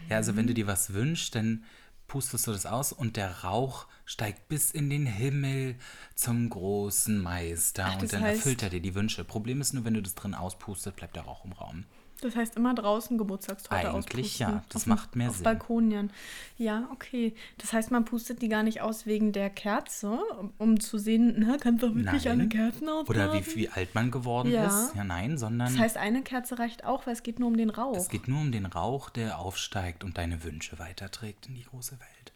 Ja, 0.09 0.17
also 0.17 0.35
wenn 0.35 0.47
du 0.47 0.53
dir 0.53 0.67
was 0.67 0.93
wünschst, 0.93 1.33
dann 1.33 1.63
pustest 2.07 2.45
du 2.47 2.51
das 2.51 2.65
aus 2.65 2.91
und 2.93 3.17
der 3.17 3.43
Rauch 3.43 3.87
steigt 4.05 4.47
bis 4.47 4.69
in 4.71 4.89
den 4.89 5.05
Himmel 5.07 5.75
zum 6.13 6.49
großen 6.49 7.17
Meister 7.17 7.87
Ach, 7.87 8.01
und 8.01 8.13
dann 8.13 8.23
erfüllt 8.23 8.61
er 8.61 8.69
dir 8.69 8.81
die 8.81 8.93
Wünsche. 8.93 9.23
Problem 9.23 9.61
ist 9.61 9.73
nur, 9.73 9.85
wenn 9.85 9.95
du 9.95 10.01
das 10.01 10.13
drin 10.13 10.35
auspustet, 10.35 10.95
bleibt 10.95 11.15
der 11.15 11.23
Rauch 11.23 11.43
im 11.45 11.53
Raum. 11.53 11.85
Das 12.21 12.35
heißt 12.35 12.55
immer 12.55 12.73
draußen 12.73 13.17
Geburtstagstorte 13.17 13.89
Eigentlich 13.89 14.25
auspusten. 14.35 14.47
ja, 14.55 14.63
das 14.69 14.83
Auf- 14.83 14.87
macht 14.87 15.15
mehr 15.15 15.29
auf 15.29 15.35
Sinn. 15.35 15.43
Balkonien. 15.43 16.11
Ja, 16.57 16.87
okay. 16.93 17.35
Das 17.57 17.73
heißt, 17.73 17.91
man 17.91 18.05
pustet 18.05 18.41
die 18.41 18.47
gar 18.47 18.63
nicht 18.63 18.81
aus 18.81 19.05
wegen 19.05 19.31
der 19.33 19.49
Kerze, 19.49 20.17
um, 20.57 20.79
zu 20.79 20.97
sehen, 20.97 21.35
na, 21.39 21.57
kannst 21.57 21.83
du 21.83 21.93
wirklich 21.93 22.29
alle 22.29 22.47
Kerzen 22.47 22.85
Oder 22.87 22.99
aufladen? 23.29 23.45
wie, 23.45 23.55
wie 23.55 23.69
alt 23.69 23.93
man 23.95 24.11
geworden 24.11 24.49
Ja. 24.51 24.65
ist. 24.67 24.95
Ja, 24.95 25.03
nein, 25.03 25.37
sondern 25.37 25.67
Das 25.67 25.77
heißt, 25.77 25.97
eine 25.97 26.21
Kerze 26.23 26.57
reicht 26.57 26.85
auch, 26.85 27.05
weil 27.05 27.13
es 27.13 27.23
geht 27.23 27.39
nur 27.39 27.49
um 27.49 27.57
den 27.57 27.69
Rauch. 27.69 27.97
Es 27.97 28.07
geht 28.09 28.27
nur 28.27 28.39
um 28.39 28.51
den 28.51 28.65
Rauch, 28.65 29.09
der 29.09 29.37
aufsteigt 29.39 30.03
und 30.03 30.17
deine 30.17 30.43
Wünsche 30.43 30.79
weiterträgt 30.79 31.47
in 31.47 31.55
die 31.55 31.63
große 31.65 31.99
Welt. 31.99 32.31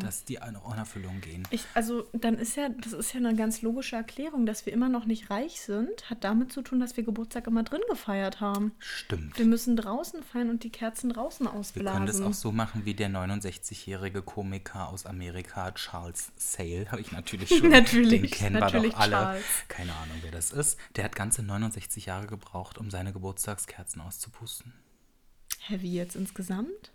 Dass 0.00 0.24
die 0.24 0.40
auch 0.40 0.72
in 0.72 0.78
Erfüllung 0.78 1.20
gehen. 1.20 1.46
Ich, 1.50 1.64
also 1.74 2.06
dann 2.12 2.34
ist 2.38 2.56
ja, 2.56 2.68
das 2.68 2.92
ist 2.92 3.12
ja 3.12 3.18
eine 3.18 3.34
ganz 3.34 3.62
logische 3.62 3.96
Erklärung, 3.96 4.46
dass 4.46 4.66
wir 4.66 4.72
immer 4.72 4.88
noch 4.88 5.04
nicht 5.04 5.30
reich 5.30 5.60
sind, 5.60 6.08
hat 6.10 6.24
damit 6.24 6.52
zu 6.52 6.62
tun, 6.62 6.80
dass 6.80 6.96
wir 6.96 7.04
Geburtstag 7.04 7.46
immer 7.46 7.62
drin 7.62 7.80
gefeiert 7.88 8.40
haben. 8.40 8.72
Stimmt. 8.78 9.38
Wir 9.38 9.46
müssen 9.46 9.76
draußen 9.76 10.22
feiern 10.22 10.50
und 10.50 10.64
die 10.64 10.70
Kerzen 10.70 11.10
draußen 11.10 11.46
Wir 11.46 11.52
ausblasen. 11.54 11.92
können 11.92 12.06
das 12.06 12.20
auch 12.20 12.34
so 12.34 12.52
machen 12.52 12.84
wie 12.84 12.94
der 12.94 13.08
69-jährige 13.10 14.22
Komiker 14.22 14.88
aus 14.88 15.06
Amerika, 15.06 15.72
Charles 15.72 16.32
Sale. 16.36 16.90
Habe 16.90 17.00
ich 17.00 17.12
natürlich 17.12 17.48
schon. 17.48 17.68
Natürlich, 17.74 18.20
Den 18.20 18.30
kennen 18.30 18.54
wir 18.56 18.60
natürlich 18.60 18.92
doch 18.92 19.00
alle. 19.00 19.10
Charles. 19.12 19.44
Keine 19.68 19.92
Ahnung, 19.92 20.18
wer 20.22 20.30
das 20.30 20.52
ist. 20.52 20.78
Der 20.96 21.04
hat 21.04 21.16
ganze 21.16 21.42
69 21.42 22.06
Jahre 22.06 22.26
gebraucht, 22.26 22.78
um 22.78 22.90
seine 22.90 23.12
Geburtstagskerzen 23.12 24.00
auszupusten. 24.00 24.72
Heavy 25.60 25.92
jetzt 25.92 26.14
insgesamt? 26.16 26.92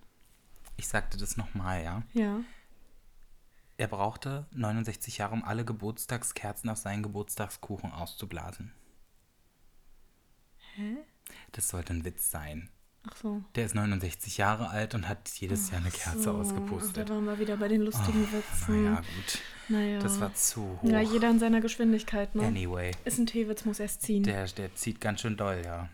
Ich 0.78 0.88
sagte 0.88 1.18
das 1.18 1.38
nochmal, 1.38 1.84
ja. 1.84 2.04
Ja. 2.14 2.40
Er 3.80 3.88
brauchte 3.88 4.46
69 4.52 5.20
Jahre, 5.20 5.34
um 5.36 5.46
alle 5.46 5.64
Geburtstagskerzen 5.64 6.70
auf 6.70 6.78
seinen 6.80 7.02
Geburtstagskuchen 7.02 7.94
auszublasen. 7.94 8.74
Hä? 10.76 10.98
Das 11.54 11.70
sollte 11.70 11.94
ein 11.94 12.04
Witz 12.04 12.30
sein. 12.30 12.70
Ach 13.10 13.16
so. 13.16 13.42
Der 13.56 13.66
ist 13.66 13.76
69 13.76 14.36
Jahre 14.38 14.68
alt 14.70 14.96
und 14.96 15.08
hat 15.08 15.30
jedes 15.30 15.72
Jahr 15.72 15.80
eine 15.80 15.92
Kerze 15.92 16.24
So, 16.24 16.32
ausgepustet. 16.34 17.10
Da 17.10 17.14
waren 17.16 17.24
wir 17.24 17.40
wieder 17.40 17.56
bei 17.56 17.70
den 17.70 17.80
lustigen 17.84 18.28
Witzen. 18.34 18.84
Naja, 18.84 18.96
gut. 18.98 19.40
Naja. 19.70 20.00
Das 20.00 20.20
war 20.20 20.34
zu 20.36 20.62
hoch. 20.82 20.84
Ja, 20.84 21.00
jeder 21.00 21.30
in 21.30 21.40
seiner 21.40 21.62
Geschwindigkeit, 21.62 22.36
ne? 22.36 22.44
Anyway, 22.48 22.92
Ist 23.06 23.18
ein 23.18 23.28
Teewitz, 23.28 23.64
muss 23.64 23.80
erst 23.80 24.02
ziehen. 24.02 24.24
der, 24.24 24.46
der 24.48 24.76
zieht 24.76 25.00
ganz 25.00 25.22
schön 25.22 25.38
doll, 25.38 25.62
ja. 25.64 25.88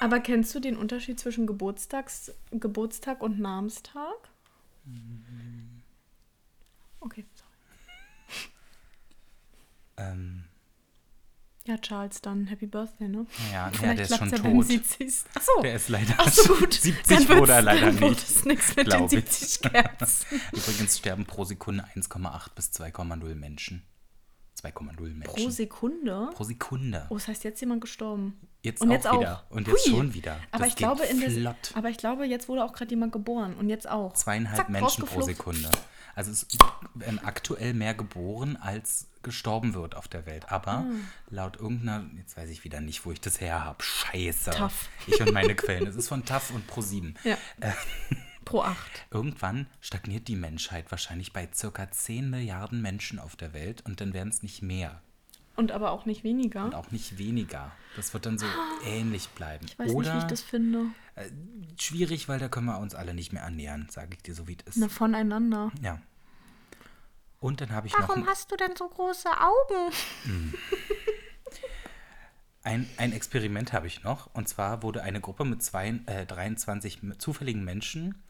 Aber 0.00 0.20
kennst 0.20 0.54
du 0.54 0.60
den 0.60 0.78
Unterschied 0.78 1.20
zwischen 1.20 1.46
Geburtstags, 1.46 2.32
Geburtstag 2.50 3.22
und 3.22 3.38
Namenstag? 3.38 4.30
Okay, 4.86 5.65
Ähm, 9.96 10.44
Ja, 11.66 11.78
Charles, 11.78 12.20
dann 12.20 12.46
Happy 12.46 12.66
Birthday, 12.66 13.08
ne? 13.08 13.26
ja, 13.52 13.70
ja, 13.82 13.94
der 13.94 14.04
ist 14.04 14.16
schon 14.16 14.30
ja 14.30 14.38
tot. 14.38 14.66
70. 14.66 15.14
Achso. 15.34 15.62
Der 15.62 15.74
ist 15.74 15.88
leider 15.88 16.14
Ach 16.18 16.32
so, 16.32 16.54
gut. 16.54 16.74
70 16.80 17.06
Dann 17.06 17.22
er 17.22 17.28
wird's- 17.40 17.64
leider 17.64 17.80
dann 17.92 17.96
nicht. 17.96 18.22
es 18.22 18.44
nichts 18.44 18.68
mit 18.76 18.78
den 18.78 18.84
glaub 18.86 19.12
ich. 19.12 19.30
70 19.30 19.72
Kerzen. 19.72 20.40
Übrigens 20.52 20.98
sterben 20.98 21.26
pro 21.26 21.44
Sekunde 21.44 21.84
1,8 21.96 22.54
bis 22.54 22.70
2,0 22.72 23.34
Menschen. 23.34 23.82
2,0 24.62 25.00
Menschen. 25.00 25.22
Pro 25.24 25.50
Sekunde? 25.50 26.30
Pro 26.34 26.44
Sekunde. 26.44 27.06
Oh, 27.10 27.16
es 27.16 27.28
heißt 27.28 27.44
jetzt 27.44 27.60
jemand 27.60 27.82
gestorben. 27.82 28.40
Jetzt 28.62 28.80
und 28.80 28.88
auch 28.88 28.92
jetzt 28.94 29.04
wieder. 29.12 29.44
auch. 29.50 29.50
Und 29.54 29.68
jetzt 29.68 29.84
Hui. 29.86 29.90
schon 29.90 30.14
wieder. 30.14 30.36
Aber 30.50 30.60
Das 30.64 30.68
ich 30.68 30.76
geht 30.76 30.86
glaube, 30.86 31.04
in 31.04 31.20
der, 31.20 31.30
flott. 31.30 31.72
aber 31.74 31.90
ich 31.90 31.98
glaube, 31.98 32.24
jetzt 32.26 32.48
wurde 32.48 32.64
auch 32.64 32.72
gerade 32.72 32.90
jemand 32.90 33.12
geboren 33.12 33.54
und 33.54 33.68
jetzt 33.68 33.88
auch. 33.88 34.14
Zweieinhalb 34.14 34.56
Zack, 34.56 34.68
Menschen 34.70 35.04
pro. 35.04 35.20
Sekunde. 35.22 35.68
Also 36.16 36.32
es 36.32 36.46
werden 36.94 37.20
aktuell 37.24 37.72
mehr 37.74 37.94
geboren, 37.94 38.56
als 38.56 39.06
gestorben 39.22 39.74
wird 39.74 39.94
auf 39.94 40.08
der 40.08 40.26
Welt. 40.26 40.50
Aber 40.50 40.78
Ah. 40.78 40.84
laut 41.30 41.56
irgendeiner, 41.58 42.04
jetzt 42.16 42.36
weiß 42.36 42.48
ich 42.50 42.64
wieder 42.64 42.80
nicht, 42.80 43.04
wo 43.06 43.12
ich 43.12 43.20
das 43.20 43.40
her 43.40 43.64
habe. 43.64 43.82
Scheiße. 43.84 44.50
TAF. 44.50 44.88
Ich 45.06 45.20
und 45.20 45.32
meine 45.32 45.54
Quellen. 45.56 45.86
Es 45.86 45.94
ist 45.94 46.08
von 46.08 46.24
TAF 46.24 46.50
und 46.50 46.68
Pro7. 46.70 47.14
Ja. 47.22 47.36
Pro 48.44 48.62
acht. 48.62 49.06
Irgendwann 49.10 49.66
stagniert 49.80 50.28
die 50.28 50.36
Menschheit 50.36 50.90
wahrscheinlich 50.90 51.32
bei 51.32 51.48
circa 51.52 51.90
10 51.90 52.30
Milliarden 52.30 52.80
Menschen 52.80 53.18
auf 53.18 53.36
der 53.36 53.52
Welt 53.52 53.82
und 53.84 54.00
dann 54.00 54.12
werden 54.14 54.28
es 54.28 54.42
nicht 54.42 54.62
mehr 54.62 55.00
Und 55.56 55.72
aber 55.72 55.90
auch 55.90 56.06
nicht 56.06 56.22
weniger. 56.22 56.64
und 56.64 56.74
auch 56.76 56.92
nicht 56.92 57.18
weniger. 57.18 57.72
Das 57.96 58.14
wird 58.14 58.24
dann 58.24 58.38
so 58.38 58.46
ähnlich 58.84 59.28
bleiben. 59.30 59.66
ich 59.66 59.78
weiß 59.78 59.90
Oder 59.90 60.14
nicht, 60.14 60.14
wie 60.14 60.24
ich 60.26 60.30
das 60.30 60.42
finde. 60.42 60.86
Schwierig, 61.78 62.28
weil 62.28 62.38
da 62.38 62.48
können 62.48 62.66
wir 62.66 62.78
uns 62.78 62.94
alle 62.94 63.14
nicht 63.14 63.32
mehr 63.32 63.44
annähern, 63.44 63.86
sage 63.90 64.14
ich 64.16 64.22
dir 64.22 64.34
so, 64.34 64.46
wie 64.48 64.56
es 64.60 64.74
ist. 64.74 64.76
Na, 64.76 64.88
voneinander. 64.88 65.72
Ja. 65.82 66.00
Und 67.40 67.60
dann 67.60 67.70
habe 67.70 67.86
ich 67.86 67.92
noch 67.98 68.08
ein, 68.10 68.26
hast 68.26 68.50
du 68.50 68.56
denn 68.56 68.74
so 68.76 68.88
große 68.88 69.28
Augen? 69.28 69.92
ein, 72.62 72.88
ein 72.96 73.12
Experiment 73.12 73.72
habe 73.72 73.86
ich 73.86 74.02
noch. 74.02 74.34
Und 74.34 74.48
zwar 74.48 74.82
wurde 74.82 75.02
eine 75.02 75.20
Gruppe 75.20 75.44
mit 75.44 75.62
zwei, 75.62 76.00
äh, 76.06 76.26
23 76.26 77.02
m- 77.02 77.18
zufälligen 77.18 77.64
Menschen 77.64 78.22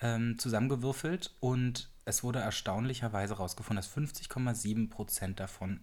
ähm, 0.00 0.38
zusammengewürfelt 0.38 1.34
und 1.40 1.88
es 2.04 2.22
wurde 2.22 2.40
erstaunlicherweise 2.40 3.34
herausgefunden, 3.34 3.76
dass 3.82 3.92
50,7 3.96 4.90
Prozent 4.90 5.40
davon 5.40 5.80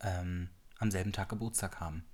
ähm, 0.00 0.48
am 0.78 0.90
selben 0.90 1.12
Tag 1.12 1.28
Geburtstag 1.30 1.80
haben. 1.80 2.04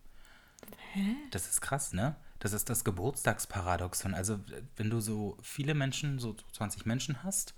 Hä? 0.92 1.16
Das 1.30 1.48
ist 1.48 1.60
krass, 1.60 1.92
ne? 1.92 2.16
Das 2.38 2.52
ist 2.52 2.68
das 2.68 2.84
Geburtstagsparadoxon. 2.84 4.14
Also, 4.14 4.38
wenn 4.76 4.90
du 4.90 5.00
so 5.00 5.38
viele 5.42 5.74
Menschen, 5.74 6.18
so 6.18 6.36
20 6.52 6.84
Menschen 6.86 7.22
hast, 7.22 7.54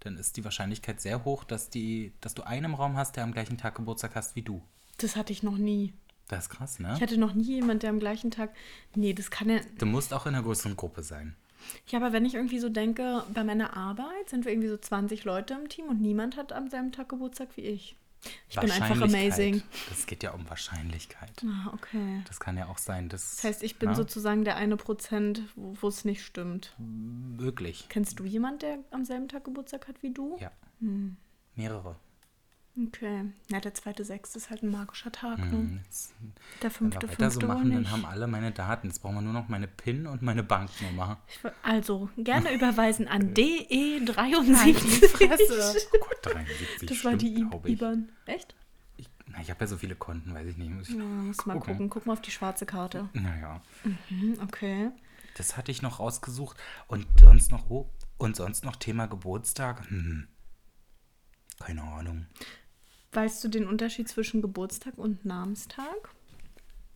dann 0.00 0.16
ist 0.16 0.36
die 0.36 0.44
Wahrscheinlichkeit 0.44 1.00
sehr 1.00 1.24
hoch, 1.24 1.44
dass, 1.44 1.70
die, 1.70 2.12
dass 2.20 2.34
du 2.34 2.42
einen 2.42 2.66
im 2.66 2.74
Raum 2.74 2.96
hast, 2.96 3.16
der 3.16 3.24
am 3.24 3.32
gleichen 3.32 3.58
Tag 3.58 3.74
Geburtstag 3.74 4.14
hast 4.14 4.36
wie 4.36 4.42
du. 4.42 4.62
Das 4.98 5.16
hatte 5.16 5.32
ich 5.32 5.42
noch 5.42 5.58
nie. 5.58 5.92
Das 6.28 6.44
ist 6.44 6.50
krass, 6.50 6.78
ne? 6.78 6.92
Ich 6.94 7.02
hatte 7.02 7.18
noch 7.18 7.34
nie 7.34 7.44
jemand, 7.44 7.82
der 7.82 7.90
am 7.90 7.98
gleichen 7.98 8.30
Tag. 8.30 8.54
Nee, 8.94 9.14
das 9.14 9.30
kann 9.30 9.48
ja. 9.48 9.60
Du 9.78 9.86
musst 9.86 10.12
auch 10.12 10.26
in 10.26 10.34
einer 10.34 10.44
größeren 10.44 10.76
Gruppe 10.76 11.02
sein. 11.02 11.34
Ja, 11.88 11.98
aber 11.98 12.12
wenn 12.12 12.24
ich 12.24 12.34
irgendwie 12.34 12.58
so 12.58 12.68
denke, 12.68 13.24
bei 13.32 13.42
meiner 13.44 13.76
Arbeit 13.76 14.28
sind 14.28 14.44
wir 14.44 14.52
irgendwie 14.52 14.68
so 14.68 14.76
20 14.76 15.24
Leute 15.24 15.54
im 15.54 15.68
Team 15.68 15.86
und 15.86 16.00
niemand 16.00 16.36
hat 16.36 16.52
am 16.52 16.68
selben 16.68 16.92
Tag 16.92 17.08
Geburtstag 17.08 17.48
wie 17.56 17.62
ich. 17.62 17.96
Ich 18.48 18.58
bin 18.58 18.70
einfach 18.70 19.00
amazing. 19.00 19.62
Das 19.88 20.06
geht 20.06 20.22
ja 20.22 20.32
um 20.32 20.48
Wahrscheinlichkeit. 20.48 21.30
Ah, 21.44 21.72
okay. 21.72 22.22
Das 22.26 22.40
kann 22.40 22.56
ja 22.56 22.66
auch 22.66 22.78
sein, 22.78 23.08
dass. 23.08 23.36
Das 23.36 23.44
heißt, 23.44 23.62
ich 23.62 23.78
bin 23.78 23.90
na? 23.90 23.94
sozusagen 23.94 24.44
der 24.44 24.56
eine 24.56 24.76
Prozent, 24.76 25.42
wo 25.54 25.88
es 25.88 26.04
nicht 26.04 26.24
stimmt. 26.24 26.74
Möglich. 26.78 27.86
Kennst 27.88 28.18
du 28.18 28.24
jemanden, 28.24 28.60
der 28.60 28.78
am 28.90 29.04
selben 29.04 29.28
Tag 29.28 29.44
Geburtstag 29.44 29.88
hat 29.88 30.02
wie 30.02 30.12
du? 30.12 30.36
Ja. 30.40 30.50
Hm. 30.80 31.16
Mehrere. 31.54 31.96
Okay. 32.86 33.24
Ja, 33.50 33.60
der 33.60 33.74
zweite 33.74 34.04
Sechste 34.04 34.38
ist 34.38 34.50
halt 34.50 34.62
ein 34.62 34.70
magischer 34.70 35.10
Tag, 35.10 35.38
ne? 35.38 35.46
Mhm. 35.46 35.80
Der 36.62 36.70
fünfte, 36.70 37.02
Wenn 37.02 37.18
wir 37.18 37.26
weiter 37.26 37.30
so 37.30 37.46
machen, 37.46 37.72
dann 37.72 37.90
haben 37.90 38.04
alle 38.04 38.26
meine 38.26 38.52
Daten. 38.52 38.86
Jetzt 38.86 39.00
brauchen 39.00 39.16
wir 39.16 39.22
nur 39.22 39.32
noch 39.32 39.48
meine 39.48 39.66
PIN 39.66 40.06
und 40.06 40.22
meine 40.22 40.42
Banknummer. 40.44 41.18
Also, 41.62 42.08
gerne 42.16 42.52
überweisen 42.54 43.08
an 43.08 43.34
DE73. 43.34 45.08
Fresse. 45.08 45.78
Oh 45.92 46.04
Gott, 46.08 46.34
73. 46.34 46.88
Das 46.88 47.04
war 47.04 47.16
die 47.16 47.46
IBAN. 47.66 48.10
Echt? 48.26 48.54
Ich, 48.96 49.08
na, 49.26 49.40
ich 49.40 49.50
habe 49.50 49.60
ja 49.60 49.66
so 49.66 49.76
viele 49.76 49.96
Konten, 49.96 50.32
weiß 50.32 50.46
ich 50.46 50.56
nicht. 50.56 50.70
Muss 50.70 50.88
ich 50.88 50.96
ja, 50.96 51.02
muss 51.02 51.46
mal 51.46 51.58
gucken. 51.58 51.88
Guck 51.90 52.06
mal 52.06 52.12
auf 52.12 52.20
die 52.20 52.30
schwarze 52.30 52.66
Karte. 52.66 53.08
Naja. 53.12 53.60
Mhm, 54.10 54.38
okay. 54.42 54.90
Das 55.36 55.56
hatte 55.56 55.72
ich 55.72 55.82
noch 55.82 55.98
rausgesucht. 55.98 56.56
Und 56.86 57.06
sonst 57.18 57.50
noch, 57.50 57.70
oh, 57.70 57.90
und 58.18 58.36
sonst 58.36 58.64
noch 58.64 58.76
Thema 58.76 59.06
Geburtstag. 59.06 59.88
Hm. 59.90 60.28
Keine 61.58 61.82
Ahnung. 61.82 62.26
Weißt 63.12 63.42
du 63.42 63.48
den 63.48 63.66
Unterschied 63.66 64.08
zwischen 64.08 64.42
Geburtstag 64.42 64.98
und 64.98 65.24
Namenstag? 65.24 66.10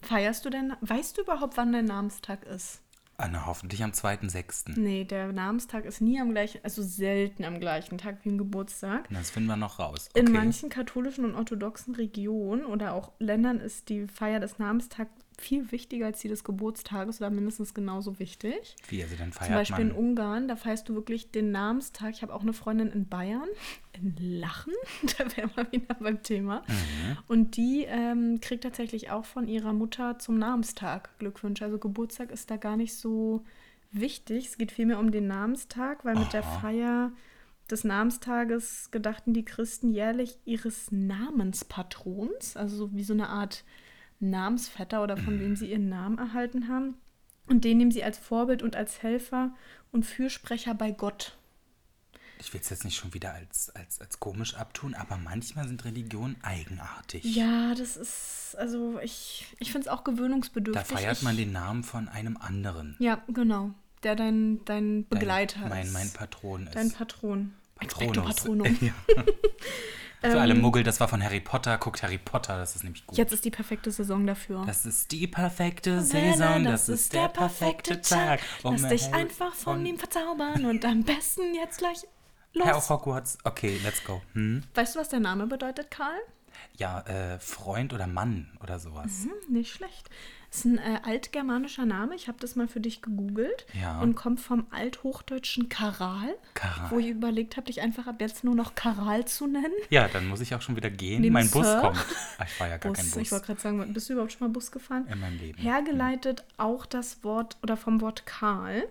Feierst 0.00 0.44
du 0.44 0.50
denn? 0.50 0.74
Weißt 0.80 1.16
du 1.16 1.22
überhaupt, 1.22 1.56
wann 1.56 1.72
dein 1.72 1.86
Namenstag 1.86 2.44
ist? 2.44 2.82
Ah, 3.18 3.28
na, 3.30 3.46
hoffentlich 3.46 3.84
am 3.84 3.92
2.6. 3.92 4.78
Nee, 4.80 5.04
der 5.04 5.32
Namenstag 5.32 5.84
ist 5.84 6.00
nie 6.00 6.20
am 6.20 6.32
gleichen, 6.32 6.60
also 6.64 6.82
selten 6.82 7.44
am 7.44 7.60
gleichen 7.60 7.98
Tag 7.98 8.18
wie 8.24 8.30
ein 8.30 8.38
Geburtstag. 8.38 9.08
Das 9.10 9.30
finden 9.30 9.48
wir 9.48 9.56
noch 9.56 9.78
raus. 9.78 10.08
Okay. 10.10 10.24
In 10.26 10.32
manchen 10.32 10.70
katholischen 10.70 11.24
und 11.24 11.36
orthodoxen 11.36 11.94
Regionen 11.94 12.64
oder 12.64 12.94
auch 12.94 13.12
Ländern 13.18 13.60
ist 13.60 13.90
die 13.90 14.08
Feier 14.08 14.40
des 14.40 14.58
Namenstags 14.58 15.12
viel 15.38 15.72
wichtiger 15.72 16.06
als 16.06 16.20
die 16.20 16.28
des 16.28 16.44
Geburtstages 16.44 17.20
oder 17.20 17.30
mindestens 17.30 17.74
genauso 17.74 18.18
wichtig. 18.18 18.76
Wie, 18.88 19.02
also 19.02 19.16
dann 19.16 19.32
feiert 19.32 19.46
Zum 19.46 19.54
Beispiel 19.54 19.84
man 19.86 19.96
in 19.96 19.96
Ungarn, 19.96 20.48
da 20.48 20.56
feierst 20.56 20.88
du 20.88 20.94
wirklich 20.94 21.30
den 21.30 21.50
Namenstag. 21.50 22.14
Ich 22.14 22.22
habe 22.22 22.34
auch 22.34 22.42
eine 22.42 22.52
Freundin 22.52 22.90
in 22.90 23.08
Bayern, 23.08 23.48
in 23.92 24.14
Lachen, 24.18 24.72
da 25.18 25.36
wären 25.36 25.50
wir 25.54 25.72
wieder 25.72 25.94
beim 25.94 26.22
Thema. 26.22 26.62
Mhm. 26.68 27.18
Und 27.28 27.56
die 27.56 27.84
ähm, 27.88 28.40
kriegt 28.40 28.64
tatsächlich 28.64 29.10
auch 29.10 29.24
von 29.24 29.48
ihrer 29.48 29.72
Mutter 29.72 30.18
zum 30.18 30.38
Namenstag 30.38 31.18
Glückwünsche. 31.18 31.64
Also 31.64 31.78
Geburtstag 31.78 32.30
ist 32.30 32.50
da 32.50 32.56
gar 32.56 32.76
nicht 32.76 32.94
so 32.94 33.44
wichtig. 33.90 34.46
Es 34.46 34.58
geht 34.58 34.72
vielmehr 34.72 34.98
um 34.98 35.10
den 35.10 35.26
Namenstag, 35.26 36.04
weil 36.04 36.16
Aha. 36.16 36.24
mit 36.24 36.32
der 36.32 36.42
Feier 36.42 37.12
des 37.70 37.84
Namenstages 37.84 38.90
gedachten 38.90 39.32
die 39.32 39.44
Christen 39.44 39.90
jährlich 39.90 40.38
ihres 40.44 40.90
Namenspatrons, 40.90 42.56
also 42.56 42.76
so 42.76 42.94
wie 42.94 43.04
so 43.04 43.14
eine 43.14 43.28
Art 43.28 43.64
Namensvetter 44.22 45.02
oder 45.02 45.16
von 45.16 45.38
wem 45.40 45.56
sie 45.56 45.70
ihren 45.70 45.88
Namen 45.88 46.18
erhalten 46.18 46.68
haben. 46.68 46.94
Und 47.46 47.64
den 47.64 47.78
nehmen 47.78 47.90
sie 47.90 48.04
als 48.04 48.18
Vorbild 48.18 48.62
und 48.62 48.76
als 48.76 49.02
Helfer 49.02 49.54
und 49.90 50.06
Fürsprecher 50.06 50.74
bei 50.74 50.92
Gott. 50.92 51.36
Ich 52.38 52.52
will 52.52 52.60
es 52.60 52.70
jetzt 52.70 52.84
nicht 52.84 52.96
schon 52.96 53.14
wieder 53.14 53.32
als, 53.34 53.70
als, 53.70 54.00
als 54.00 54.18
komisch 54.18 54.54
abtun, 54.54 54.94
aber 54.94 55.16
manchmal 55.16 55.68
sind 55.68 55.84
Religionen 55.84 56.36
eigenartig. 56.42 57.22
Ja, 57.24 57.74
das 57.74 57.96
ist, 57.96 58.56
also 58.58 58.98
ich, 59.00 59.46
ich 59.60 59.70
finde 59.70 59.86
es 59.86 59.92
auch 59.92 60.02
gewöhnungsbedürftig. 60.02 60.88
Da 60.88 60.96
feiert 60.96 61.22
man 61.22 61.36
den 61.36 61.52
Namen 61.52 61.84
von 61.84 62.08
einem 62.08 62.36
anderen. 62.36 62.96
Ja, 62.98 63.22
genau. 63.28 63.70
Der 64.02 64.16
dein, 64.16 64.64
dein 64.64 65.06
Begleiter 65.08 65.60
dein, 65.60 65.68
mein, 65.68 65.86
ist. 65.86 65.92
Mein 65.92 66.10
Patron 66.10 66.66
ist. 66.66 66.74
Dein 66.74 66.90
Patron. 66.90 67.54
Patronus. 67.76 68.34
Patronum. 68.36 68.78
ja. 68.80 68.92
Für 70.22 70.40
alle 70.40 70.54
ähm, 70.54 70.60
Muggel, 70.60 70.84
das 70.84 71.00
war 71.00 71.08
von 71.08 71.22
Harry 71.22 71.40
Potter. 71.40 71.78
Guckt 71.78 72.02
Harry 72.02 72.18
Potter, 72.18 72.56
das 72.56 72.76
ist 72.76 72.84
nämlich 72.84 73.06
gut. 73.06 73.18
Jetzt 73.18 73.32
ist 73.32 73.44
die 73.44 73.50
perfekte 73.50 73.90
Saison 73.90 74.26
dafür. 74.26 74.64
Das 74.66 74.86
ist 74.86 75.10
die 75.10 75.26
perfekte 75.26 76.00
Saison, 76.00 76.64
das, 76.64 76.86
das 76.86 77.00
ist 77.00 77.12
der 77.12 77.28
perfekte 77.28 78.00
Tag. 78.00 78.40
Um 78.62 78.76
Lass 78.76 78.88
dich 78.88 79.10
Harry 79.10 79.22
einfach 79.22 79.54
von 79.54 79.84
ihm 79.84 79.98
verzaubern 79.98 80.64
und 80.66 80.84
am 80.84 81.02
besten 81.02 81.54
jetzt 81.54 81.78
gleich 81.78 82.04
los. 82.52 82.66
Herr 82.66 82.88
Hogwarts, 82.88 83.38
okay, 83.44 83.78
let's 83.82 84.02
go. 84.04 84.22
Hm? 84.34 84.62
Weißt 84.74 84.94
du, 84.94 85.00
was 85.00 85.08
der 85.08 85.20
Name 85.20 85.46
bedeutet, 85.46 85.90
Karl? 85.90 86.18
Ja, 86.76 87.00
äh, 87.00 87.38
Freund 87.38 87.92
oder 87.92 88.06
Mann 88.06 88.56
oder 88.62 88.78
sowas. 88.78 89.24
Mhm, 89.24 89.54
nicht 89.54 89.72
schlecht. 89.72 90.08
Das 90.52 90.66
ist 90.66 90.66
ein 90.66 90.76
äh, 90.76 91.00
altgermanischer 91.02 91.86
Name. 91.86 92.14
Ich 92.14 92.28
habe 92.28 92.36
das 92.38 92.56
mal 92.56 92.68
für 92.68 92.78
dich 92.78 93.00
gegoogelt. 93.00 93.64
Ja. 93.72 94.02
Und 94.02 94.16
kommt 94.16 94.38
vom 94.38 94.66
althochdeutschen 94.70 95.70
Karal. 95.70 96.34
Karal. 96.52 96.90
Wo 96.90 96.98
ich 96.98 97.08
überlegt 97.08 97.56
habe, 97.56 97.68
dich 97.68 97.80
einfach 97.80 98.06
ab 98.06 98.16
jetzt 98.20 98.44
nur 98.44 98.54
noch 98.54 98.74
Karal 98.74 99.24
zu 99.24 99.46
nennen. 99.46 99.72
Ja, 99.88 100.08
dann 100.08 100.28
muss 100.28 100.42
ich 100.42 100.54
auch 100.54 100.60
schon 100.60 100.76
wieder 100.76 100.90
gehen. 100.90 101.22
Neben 101.22 101.32
mein 101.32 101.48
Bus 101.48 101.66
Sir. 101.66 101.80
kommt. 101.80 102.04
Ach, 102.36 102.46
ich 102.46 102.60
war 102.60 102.68
ja 102.68 102.76
gar 102.76 102.92
Bus. 102.92 103.00
kein 103.00 103.10
Bus. 103.10 103.22
Ich 103.22 103.32
wollte 103.32 103.46
gerade 103.46 103.60
sagen, 103.62 103.94
bist 103.94 104.10
du 104.10 104.12
überhaupt 104.12 104.32
schon 104.32 104.46
mal 104.46 104.52
Bus 104.52 104.70
gefahren? 104.70 105.06
In 105.10 105.20
meinem 105.20 105.38
Leben. 105.38 105.58
Hergeleitet 105.58 106.40
ja. 106.40 106.64
auch 106.66 106.84
das 106.84 107.24
Wort 107.24 107.56
oder 107.62 107.78
vom 107.78 108.02
Wort 108.02 108.26
Karl. 108.26 108.86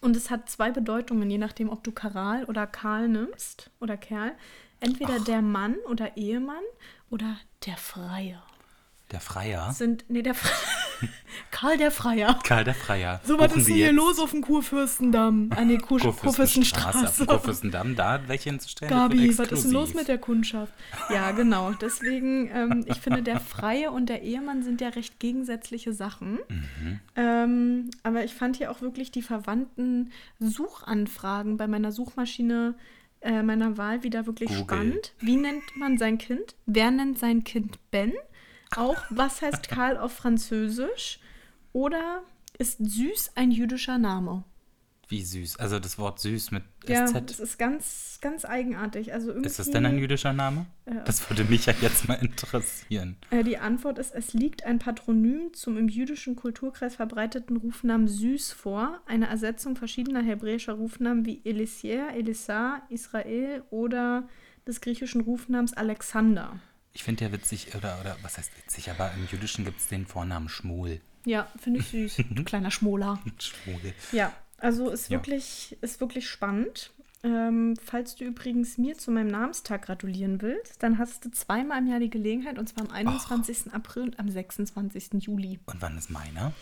Und 0.00 0.16
es 0.16 0.30
hat 0.30 0.48
zwei 0.48 0.70
Bedeutungen, 0.70 1.30
je 1.30 1.36
nachdem, 1.36 1.68
ob 1.68 1.84
du 1.84 1.92
Karal 1.92 2.46
oder 2.46 2.66
Karl 2.66 3.06
nimmst 3.06 3.70
oder 3.80 3.98
Kerl. 3.98 4.32
Entweder 4.80 5.18
Ach. 5.20 5.24
der 5.24 5.42
Mann 5.42 5.76
oder 5.90 6.16
Ehemann 6.16 6.64
oder 7.10 7.36
der 7.66 7.76
Freier. 7.76 8.42
Der 9.10 9.20
Freier? 9.20 9.72
Sind, 9.72 10.04
nee, 10.08 10.22
der 10.22 10.34
Freier. 10.34 10.54
Karl 11.50 11.76
der 11.78 11.90
Freier. 11.90 12.38
Karl 12.44 12.64
der 12.64 12.74
Freier. 12.74 13.20
So, 13.24 13.38
was 13.38 13.56
ist 13.56 13.68
denn 13.68 13.74
hier 13.74 13.92
los 13.92 14.18
auf 14.20 14.30
dem 14.30 14.42
Kurfürstendamm? 14.42 15.50
Ah, 15.54 15.64
nee, 15.64 15.78
Kur 15.78 15.98
Kurfürstenstraße. 15.98 17.26
Kurfürstendamm, 17.26 17.96
da 17.96 18.20
welche 18.28 18.50
hinzustellen? 18.50 18.92
Gabi, 18.92 19.36
was 19.36 19.50
ist 19.50 19.64
denn 19.64 19.72
los 19.72 19.94
mit 19.94 20.08
der 20.08 20.18
Kundschaft? 20.18 20.72
Ja, 21.08 21.32
genau. 21.32 21.72
Deswegen, 21.72 22.50
ähm, 22.52 22.84
ich 22.86 22.98
finde, 22.98 23.22
der 23.22 23.40
Freie 23.40 23.90
und 23.90 24.08
der 24.08 24.22
Ehemann 24.22 24.62
sind 24.62 24.80
ja 24.80 24.88
recht 24.90 25.18
gegensätzliche 25.18 25.92
Sachen. 25.92 26.38
Mhm. 26.48 27.00
Ähm, 27.16 27.90
aber 28.02 28.24
ich 28.24 28.34
fand 28.34 28.56
hier 28.56 28.70
auch 28.70 28.80
wirklich 28.80 29.10
die 29.10 29.22
verwandten 29.22 30.12
Suchanfragen 30.38 31.56
bei 31.56 31.66
meiner 31.66 31.90
Suchmaschine 31.92 32.74
äh, 33.22 33.42
meiner 33.42 33.76
Wahl 33.76 34.02
wieder 34.02 34.26
wirklich 34.26 34.48
Google. 34.48 34.64
spannend. 34.64 35.12
Wie 35.20 35.36
nennt 35.36 35.76
man 35.76 35.98
sein 35.98 36.18
Kind? 36.18 36.54
Wer 36.66 36.90
nennt 36.90 37.18
sein 37.18 37.44
Kind 37.44 37.78
Ben? 37.90 38.12
Auch, 38.76 39.02
was 39.10 39.42
heißt 39.42 39.68
Karl 39.68 39.96
auf 39.96 40.12
Französisch? 40.12 41.20
Oder 41.72 42.22
ist 42.58 42.78
süß 42.78 43.32
ein 43.34 43.50
jüdischer 43.50 43.98
Name? 43.98 44.44
Wie 45.10 45.24
süß? 45.24 45.58
Also 45.58 45.80
das 45.80 45.98
Wort 45.98 46.20
süß 46.20 46.52
mit 46.52 46.62
ja, 46.86 47.06
SZ? 47.06 47.14
Ja, 47.14 47.20
das 47.20 47.40
ist 47.40 47.58
ganz, 47.58 48.18
ganz 48.20 48.44
eigenartig. 48.44 49.12
Also 49.12 49.32
ist 49.32 49.58
das 49.58 49.68
denn 49.70 49.84
ein 49.84 49.98
jüdischer 49.98 50.32
Name? 50.32 50.66
Ja. 50.86 51.00
Das 51.00 51.28
würde 51.28 51.44
mich 51.44 51.66
ja 51.66 51.74
jetzt 51.80 52.06
mal 52.06 52.14
interessieren. 52.14 53.16
Äh, 53.30 53.42
die 53.42 53.58
Antwort 53.58 53.98
ist, 53.98 54.14
es 54.14 54.34
liegt 54.34 54.64
ein 54.64 54.78
Patronym 54.78 55.52
zum 55.52 55.76
im 55.76 55.88
jüdischen 55.88 56.36
Kulturkreis 56.36 56.94
verbreiteten 56.94 57.56
Rufnamen 57.56 58.06
Süß 58.06 58.52
vor, 58.52 59.00
eine 59.06 59.26
Ersetzung 59.26 59.74
verschiedener 59.74 60.22
hebräischer 60.22 60.74
Rufnamen 60.74 61.26
wie 61.26 61.40
Elisier, 61.44 62.10
Elisa, 62.14 62.82
Israel 62.88 63.64
oder 63.70 64.28
des 64.68 64.80
griechischen 64.80 65.22
Rufnamens 65.22 65.72
Alexander. 65.72 66.60
Ich 66.92 67.04
finde 67.04 67.24
ja 67.24 67.32
witzig, 67.32 67.74
oder, 67.74 67.98
oder 68.00 68.16
was 68.22 68.38
heißt 68.38 68.50
witzig, 68.58 68.90
aber 68.90 69.12
im 69.12 69.26
Jüdischen 69.30 69.64
gibt 69.64 69.80
es 69.80 69.88
den 69.88 70.06
Vornamen 70.06 70.48
Schmuel. 70.48 71.00
Ja, 71.24 71.48
finde 71.58 71.80
ich 71.80 71.88
süß. 71.88 72.24
du 72.30 72.44
kleiner 72.44 72.70
Schmoler. 72.70 73.20
Schmuel. 73.38 73.94
Ja, 74.12 74.32
also 74.58 74.90
ist 74.90 75.10
wirklich, 75.10 75.70
ja. 75.70 75.76
ist 75.82 76.00
wirklich 76.00 76.28
spannend. 76.28 76.92
Ähm, 77.22 77.76
falls 77.84 78.16
du 78.16 78.24
übrigens 78.24 78.78
mir 78.78 78.96
zu 78.96 79.10
meinem 79.10 79.28
Namenstag 79.28 79.82
gratulieren 79.82 80.40
willst, 80.40 80.82
dann 80.82 80.98
hast 80.98 81.24
du 81.24 81.30
zweimal 81.30 81.78
im 81.78 81.86
Jahr 81.86 82.00
die 82.00 82.08
Gelegenheit, 82.08 82.58
und 82.58 82.66
zwar 82.66 82.86
am 82.86 82.90
21. 82.90 83.66
Och. 83.66 83.72
April 83.74 84.04
und 84.04 84.18
am 84.18 84.30
26. 84.30 85.10
Juli. 85.18 85.60
Und 85.66 85.82
wann 85.82 85.98
ist 85.98 86.08
meiner? 86.08 86.52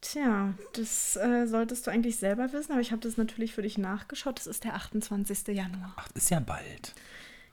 Tja, 0.00 0.54
das 0.74 1.16
äh, 1.16 1.46
solltest 1.46 1.86
du 1.86 1.90
eigentlich 1.90 2.16
selber 2.16 2.52
wissen, 2.52 2.72
aber 2.72 2.80
ich 2.80 2.90
habe 2.90 3.00
das 3.00 3.16
natürlich 3.16 3.54
für 3.54 3.62
dich 3.62 3.78
nachgeschaut. 3.78 4.38
Das 4.38 4.46
ist 4.46 4.64
der 4.64 4.74
28. 4.74 5.48
Januar. 5.48 5.94
Ach, 5.96 6.08
ist 6.14 6.30
ja 6.30 6.40
bald. 6.40 6.94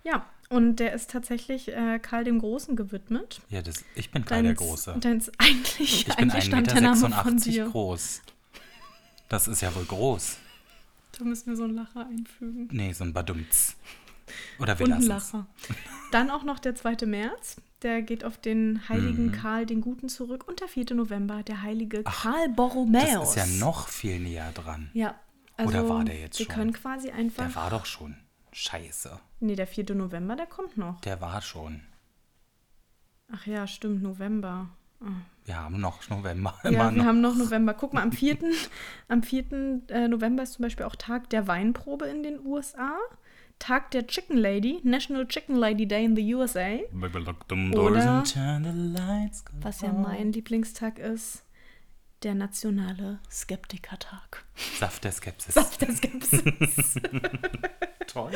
Ja, 0.03 0.25
und 0.53 0.77
der 0.77 0.93
ist 0.93 1.09
tatsächlich 1.11 1.67
äh, 1.69 1.99
Karl 1.99 2.23
dem 2.23 2.39
Großen 2.39 2.75
gewidmet. 2.75 3.41
Ja, 3.49 3.61
das, 3.61 3.83
ich 3.95 4.11
bin 4.11 4.23
Karl 4.25 4.43
der 4.43 4.53
Große. 4.53 4.95
Dein 4.99 5.17
ist 5.17 5.31
eigentlich, 5.37 6.07
ich 6.07 6.15
bin 6.15 6.31
eigentlich 6.31 6.53
1,86 6.53 7.47
Meter 7.51 7.69
groß. 7.69 8.21
Das 9.29 9.47
ist 9.47 9.61
ja 9.61 9.73
wohl 9.75 9.85
groß. 9.85 10.37
Da 11.17 11.23
müssen 11.25 11.47
wir 11.49 11.55
so 11.55 11.63
einen 11.63 11.75
Lacher 11.75 12.07
einfügen. 12.07 12.69
Nee, 12.71 12.93
so 12.93 13.03
ein 13.03 13.13
Badumts. 13.13 13.75
Oder 14.59 14.77
wir 14.79 14.85
Und 14.85 14.91
lassen 14.91 15.07
Lacher. 15.07 15.47
Dann 16.11 16.29
auch 16.31 16.43
noch 16.43 16.59
der 16.59 16.75
2. 16.75 17.05
März. 17.05 17.57
der 17.81 18.01
geht 18.01 18.23
auf 18.23 18.37
den 18.37 18.87
heiligen 18.87 19.25
Mhm. 19.27 19.31
Karl 19.33 19.65
den 19.65 19.81
Guten 19.81 20.07
zurück. 20.07 20.47
Und 20.47 20.61
der 20.61 20.69
4. 20.69 20.93
November, 20.95 21.43
der 21.43 21.61
heilige 21.61 22.03
Karl 22.03 22.47
Borromäus. 22.49 23.03
Das 23.03 23.29
ist 23.29 23.35
ja 23.35 23.45
noch 23.65 23.89
viel 23.89 24.19
näher 24.19 24.51
dran. 24.53 24.89
Ja, 24.93 25.15
also 25.57 25.69
Oder 25.69 25.89
war 25.89 26.03
der 26.05 26.17
jetzt 26.19 26.39
wir 26.39 26.45
schon? 26.45 26.55
können 26.55 26.73
quasi 26.73 27.09
einfach. 27.11 27.45
Der 27.45 27.55
war 27.55 27.69
doch 27.69 27.85
schon. 27.85 28.15
Scheiße. 28.53 29.19
nee, 29.39 29.55
der 29.55 29.67
4. 29.67 29.93
November, 29.95 30.35
der 30.35 30.45
kommt 30.45 30.77
noch. 30.77 31.01
Der 31.01 31.19
war 31.21 31.41
schon. 31.41 31.81
Ach 33.31 33.45
ja, 33.47 33.65
stimmt, 33.67 34.01
November. 34.03 34.69
Wir 35.45 35.57
haben 35.59 35.79
noch 35.81 36.07
November. 36.09 36.57
Ja, 36.63 36.69
Immer 36.69 36.91
wir 36.91 36.97
noch. 36.99 37.05
haben 37.05 37.19
noch 37.21 37.35
November. 37.35 37.73
Guck 37.73 37.93
mal, 37.93 38.01
am 38.03 38.11
4. 38.13 38.37
am 39.09 39.21
4. 39.23 39.81
äh, 39.89 40.07
November 40.07 40.43
ist 40.43 40.53
zum 40.53 40.63
Beispiel 40.63 40.85
auch 40.85 40.95
Tag 40.95 41.29
der 41.31 41.47
Weinprobe 41.47 42.05
in 42.05 42.23
den 42.23 42.45
USA. 42.45 42.95
Tag 43.59 43.91
der 43.91 44.07
Chicken 44.07 44.37
Lady, 44.37 44.79
National 44.83 45.27
Chicken 45.27 45.55
Lady 45.55 45.87
Day 45.87 46.05
in 46.05 46.15
the 46.15 46.35
USA. 46.35 46.77
Oder- 47.73 48.23
Was 49.61 49.81
ja 49.81 49.91
mein 49.93 50.31
Lieblingstag 50.31 50.99
ist, 50.99 51.43
der 52.23 52.35
nationale 52.35 53.19
Skeptikertag. 53.29 54.45
Saft 54.79 55.03
der 55.03 55.11
Skepsis. 55.11 55.53
Saft 55.55 55.81
der 55.81 55.91
Skepsis. 55.93 56.43
Toll. 58.13 58.31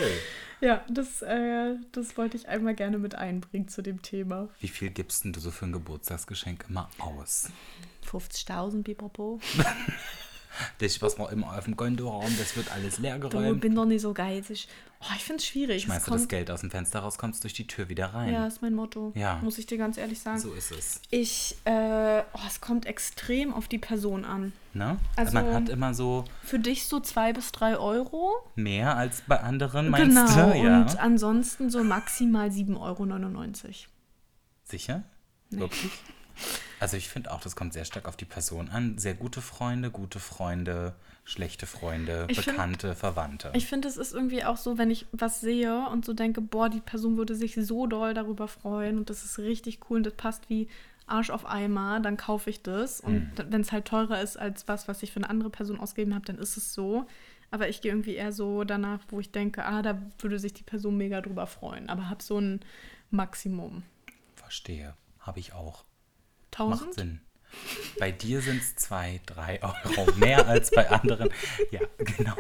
ja, 0.60 0.84
das, 0.90 1.22
äh, 1.22 1.76
das 1.92 2.18
wollte 2.18 2.36
ich 2.36 2.48
einmal 2.48 2.74
gerne 2.74 2.98
mit 2.98 3.16
einbringen 3.16 3.68
zu 3.68 3.82
dem 3.82 4.02
Thema. 4.02 4.50
Wie 4.60 4.68
viel 4.68 4.90
gibst 4.90 5.24
denn 5.24 5.34
du 5.34 5.40
so 5.40 5.52
für 5.52 5.66
ein 5.66 5.72
Geburtstagsgeschenk 5.72 6.66
immer 6.68 6.90
aus? 6.98 7.50
50.000 8.10 8.84
pipapo. 8.84 9.40
Das, 10.80 11.02
was 11.02 11.18
wir 11.18 11.32
immer 11.32 11.58
auf 11.58 11.66
dem 11.66 11.76
Konto 11.76 12.12
haben, 12.12 12.36
das 12.38 12.56
wird 12.56 12.72
alles 12.72 13.00
leer 13.00 13.20
geräumt. 13.20 13.62
bin 13.62 13.76
doch 13.76 13.86
nicht 13.86 14.02
so 14.02 14.14
geizig. 14.14 14.68
Oh, 15.00 15.06
ich 15.16 15.24
finde 15.24 15.42
es 15.42 15.46
schwierig. 15.46 15.78
Es 15.78 15.84
Schmeißt 15.84 16.08
du 16.08 16.12
das 16.12 16.28
Geld 16.28 16.50
aus 16.50 16.62
dem 16.62 16.72
Fenster 16.72 17.00
raus, 17.00 17.20
kommst 17.20 17.44
durch 17.44 17.54
die 17.54 17.68
Tür 17.68 17.88
wieder 17.88 18.08
rein. 18.08 18.34
Ja, 18.34 18.48
ist 18.48 18.64
mein 18.64 18.74
Motto. 18.74 19.12
Ja. 19.16 19.40
Muss 19.44 19.60
ich 19.60 19.68
dir 19.68 19.78
ganz 19.78 19.98
ehrlich 19.98 20.20
sagen. 20.20 20.40
So 20.40 20.54
ist 20.54 20.72
es. 20.72 21.02
Ich, 21.12 21.56
äh, 21.66 22.24
oh, 22.34 22.40
es 22.48 22.62
kommt 22.62 22.88
extrem 22.88 23.54
auf 23.54 23.68
die 23.68 23.78
Person 23.78 24.26
an. 24.26 24.54
Ne? 24.74 24.98
Also- 25.16 25.34
Man 25.34 25.54
hat 25.54 25.70
immer 25.70 25.94
so 25.94 26.26
Für 26.44 26.58
dich 26.58 26.88
so 26.88 27.00
zwei 27.00 27.32
bis 27.32 27.52
drei 27.52 27.78
Euro. 27.78 28.32
mehr 28.56 28.98
als 28.98 29.22
bei 29.28 29.40
anderen, 29.40 29.90
meinst 29.90 30.16
genau. 30.36 30.52
du? 30.52 30.58
Ja. 30.58 30.82
Und 30.82 31.00
ansonsten 31.00 31.70
so 31.70 31.84
maximal 31.84 32.50
7,99 32.50 32.76
Euro. 32.80 33.74
Sicher? 34.64 35.04
Wirklich? 35.52 35.92
Also 36.80 36.98
ich 36.98 37.10
finde 37.10 37.32
auch, 37.32 37.42
das 37.42 37.56
kommt 37.56 37.74
sehr 37.74 37.86
stark 37.86 38.08
auf 38.08 38.16
die 38.18 38.26
Person 38.26 38.70
an. 38.70 38.98
Sehr 38.98 39.14
gute 39.16 39.42
Freunde, 39.42 39.90
gute 39.92 40.20
Freunde, 40.20 40.94
schlechte 41.24 41.66
Freunde, 41.66 42.26
Ich 42.30 42.40
find- 42.42 42.56
Bekannte, 42.58 42.96
Verwandte. 42.96 43.52
Ich 43.56 43.66
finde, 43.68 43.88
es 43.88 43.98
ist 43.98 44.14
irgendwie 44.14 44.44
auch 44.44 44.58
so, 44.58 44.78
wenn 44.78 44.92
ich 44.92 45.06
was 45.12 45.42
sehe 45.42 45.88
und 45.90 46.06
so 46.06 46.14
denke, 46.14 46.42
boah, 46.42 46.70
die 46.70 46.80
Person 46.82 47.18
würde 47.18 47.36
sich 47.36 47.56
so 47.56 47.88
doll 47.88 48.14
darüber 48.14 48.48
freuen 48.48 48.98
und 48.98 49.10
das 49.10 49.24
ist 49.26 49.40
richtig 49.40 49.80
cool 49.90 49.98
und 49.98 50.06
das 50.06 50.14
passt 50.14 50.50
wie 50.50 50.68
Arsch 51.08 51.30
auf 51.30 51.46
Eimer, 51.46 52.00
dann 52.02 52.18
kaufe 52.18 52.50
ich 52.50 52.62
das. 52.64 53.00
Und 53.00 53.32
wenn 53.50 53.62
es 53.62 53.72
halt 53.72 53.86
teurer 53.86 54.22
ist 54.22 54.38
als 54.38 54.68
was, 54.68 54.88
was 54.90 55.02
ich 55.04 55.12
für 55.14 55.18
eine 55.22 55.30
andere 55.30 55.50
Person 55.50 55.80
ausgegeben 55.80 56.14
habe, 56.14 56.26
dann 56.26 56.38
ist 56.38 56.58
es 56.58 56.74
so. 56.74 57.08
Aber 57.50 57.70
ich 57.70 57.80
gehe 57.80 57.92
irgendwie 57.94 58.16
eher 58.16 58.34
so 58.34 58.66
danach, 58.66 59.00
wo 59.08 59.22
ich 59.22 59.32
denke, 59.32 59.64
ah, 59.64 59.82
da 59.82 59.98
würde 60.20 60.38
sich 60.38 60.54
die 60.54 60.64
Person 60.64 60.98
mega 60.98 61.22
drüber 61.22 61.48
freuen. 61.48 61.90
Aber 61.90 62.10
habe 62.10 62.22
so 62.22 62.38
ein 62.42 62.60
Maximum. 63.10 63.84
Verstehe. 64.36 64.96
Habe 65.20 65.40
ich 65.40 65.54
auch. 65.54 65.86
Macht 66.60 66.84
1000? 66.84 66.94
Sinn. 66.96 67.22
Bei 68.00 68.12
dir 68.12 68.42
sind 68.42 68.62
es 68.62 68.76
zwei, 68.76 69.22
drei 69.26 69.62
Euro 69.64 70.12
mehr 70.18 70.48
als 70.48 70.72
bei 70.72 70.90
anderen. 70.90 71.30
Ja, 71.72 71.82
genau. 71.98 72.36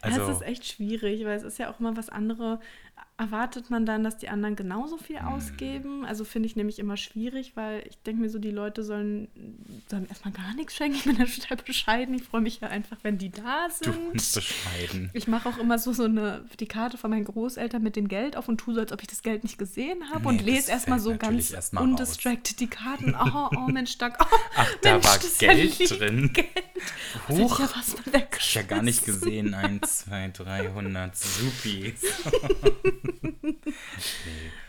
Also, 0.00 0.20
also, 0.20 0.20
ja, 0.20 0.30
es 0.30 0.36
ist 0.36 0.46
echt 0.46 0.66
schwierig, 0.66 1.24
weil 1.24 1.36
es 1.36 1.42
ist 1.42 1.58
ja 1.58 1.72
auch 1.72 1.80
immer 1.80 1.96
was 1.96 2.08
andere. 2.08 2.60
Erwartet 3.20 3.68
man 3.68 3.84
dann, 3.84 4.04
dass 4.04 4.16
die 4.18 4.28
anderen 4.28 4.54
genauso 4.54 4.96
viel 4.96 5.18
Hm. 5.18 5.26
ausgeben? 5.26 6.04
Also 6.06 6.24
finde 6.24 6.46
ich 6.46 6.54
nämlich 6.54 6.78
immer 6.78 6.96
schwierig, 6.96 7.56
weil 7.56 7.82
ich 7.88 7.98
denke 8.02 8.22
mir 8.22 8.30
so, 8.30 8.38
die 8.38 8.52
Leute 8.52 8.84
sollen, 8.84 9.26
sollen 9.90 10.06
erstmal 10.08 10.32
gar 10.32 10.54
nichts 10.54 10.76
schenken. 10.76 10.96
Ich 10.98 11.04
bin 11.04 11.18
da 11.18 11.24
total 11.24 11.56
bescheiden. 11.56 12.14
Ich 12.14 12.22
freue 12.22 12.40
mich 12.42 12.60
ja 12.60 12.68
einfach, 12.68 12.96
wenn 13.02 13.18
die 13.18 13.30
da 13.30 13.66
du 13.82 13.90
sind. 13.92 14.12
bist 14.12 14.36
bescheiden. 14.36 15.10
Ich 15.14 15.26
mache 15.26 15.48
auch 15.48 15.58
immer 15.58 15.80
so, 15.80 15.92
so 15.92 16.04
eine 16.04 16.44
die 16.60 16.66
Karte 16.68 16.96
von 16.96 17.10
meinen 17.10 17.24
Großeltern 17.24 17.82
mit 17.82 17.96
dem 17.96 18.06
Geld 18.06 18.36
auf 18.36 18.46
und 18.48 18.58
tue 18.58 18.74
so, 18.74 18.80
als 18.80 18.92
ob 18.92 19.02
ich 19.02 19.08
das 19.08 19.22
Geld 19.22 19.42
nicht 19.42 19.58
gesehen 19.58 19.98
habe 20.10 20.22
Nee, 20.22 20.28
und 20.28 20.42
lese 20.44 20.70
erstmal 20.70 21.00
so 21.00 21.16
ganz 21.16 21.50
erst 21.50 21.72
mal 21.72 21.80
undistracted 21.82 22.60
die 22.60 22.68
Karten. 22.68 23.16
Oh, 23.16 23.48
oh 23.56 23.66
Mensch, 23.66 23.98
danke. 23.98 24.18
Oh, 24.20 24.36
Ach, 24.54 24.68
da 24.82 24.92
Mensch, 24.92 25.04
war 25.06 25.18
ja 25.40 25.54
Geld 25.54 25.78
lieb. 25.80 25.88
drin. 25.88 26.30
Geld. 26.32 26.48
Huch. 27.28 27.58
Ja, 27.58 27.68
was. 27.74 27.96
Ich 28.38 28.54
ja 28.54 28.62
gar 28.62 28.82
nicht 28.82 29.04
gesehen. 29.04 29.54
1, 29.54 30.04
2, 30.06 30.28
300 30.28 31.16
Supis. 31.16 32.00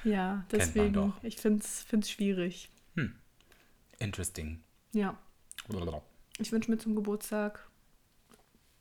Ja, 0.03 0.27
man 0.35 0.45
deswegen. 0.51 1.13
Ich 1.23 1.37
finde 1.37 1.63
es 1.63 2.09
schwierig. 2.09 2.69
Interesting. 3.99 4.63
Ja. 4.93 5.17
Ich 6.39 6.51
wünsche 6.51 6.71
mir 6.71 6.77
zum 6.77 6.95
Geburtstag 6.95 7.67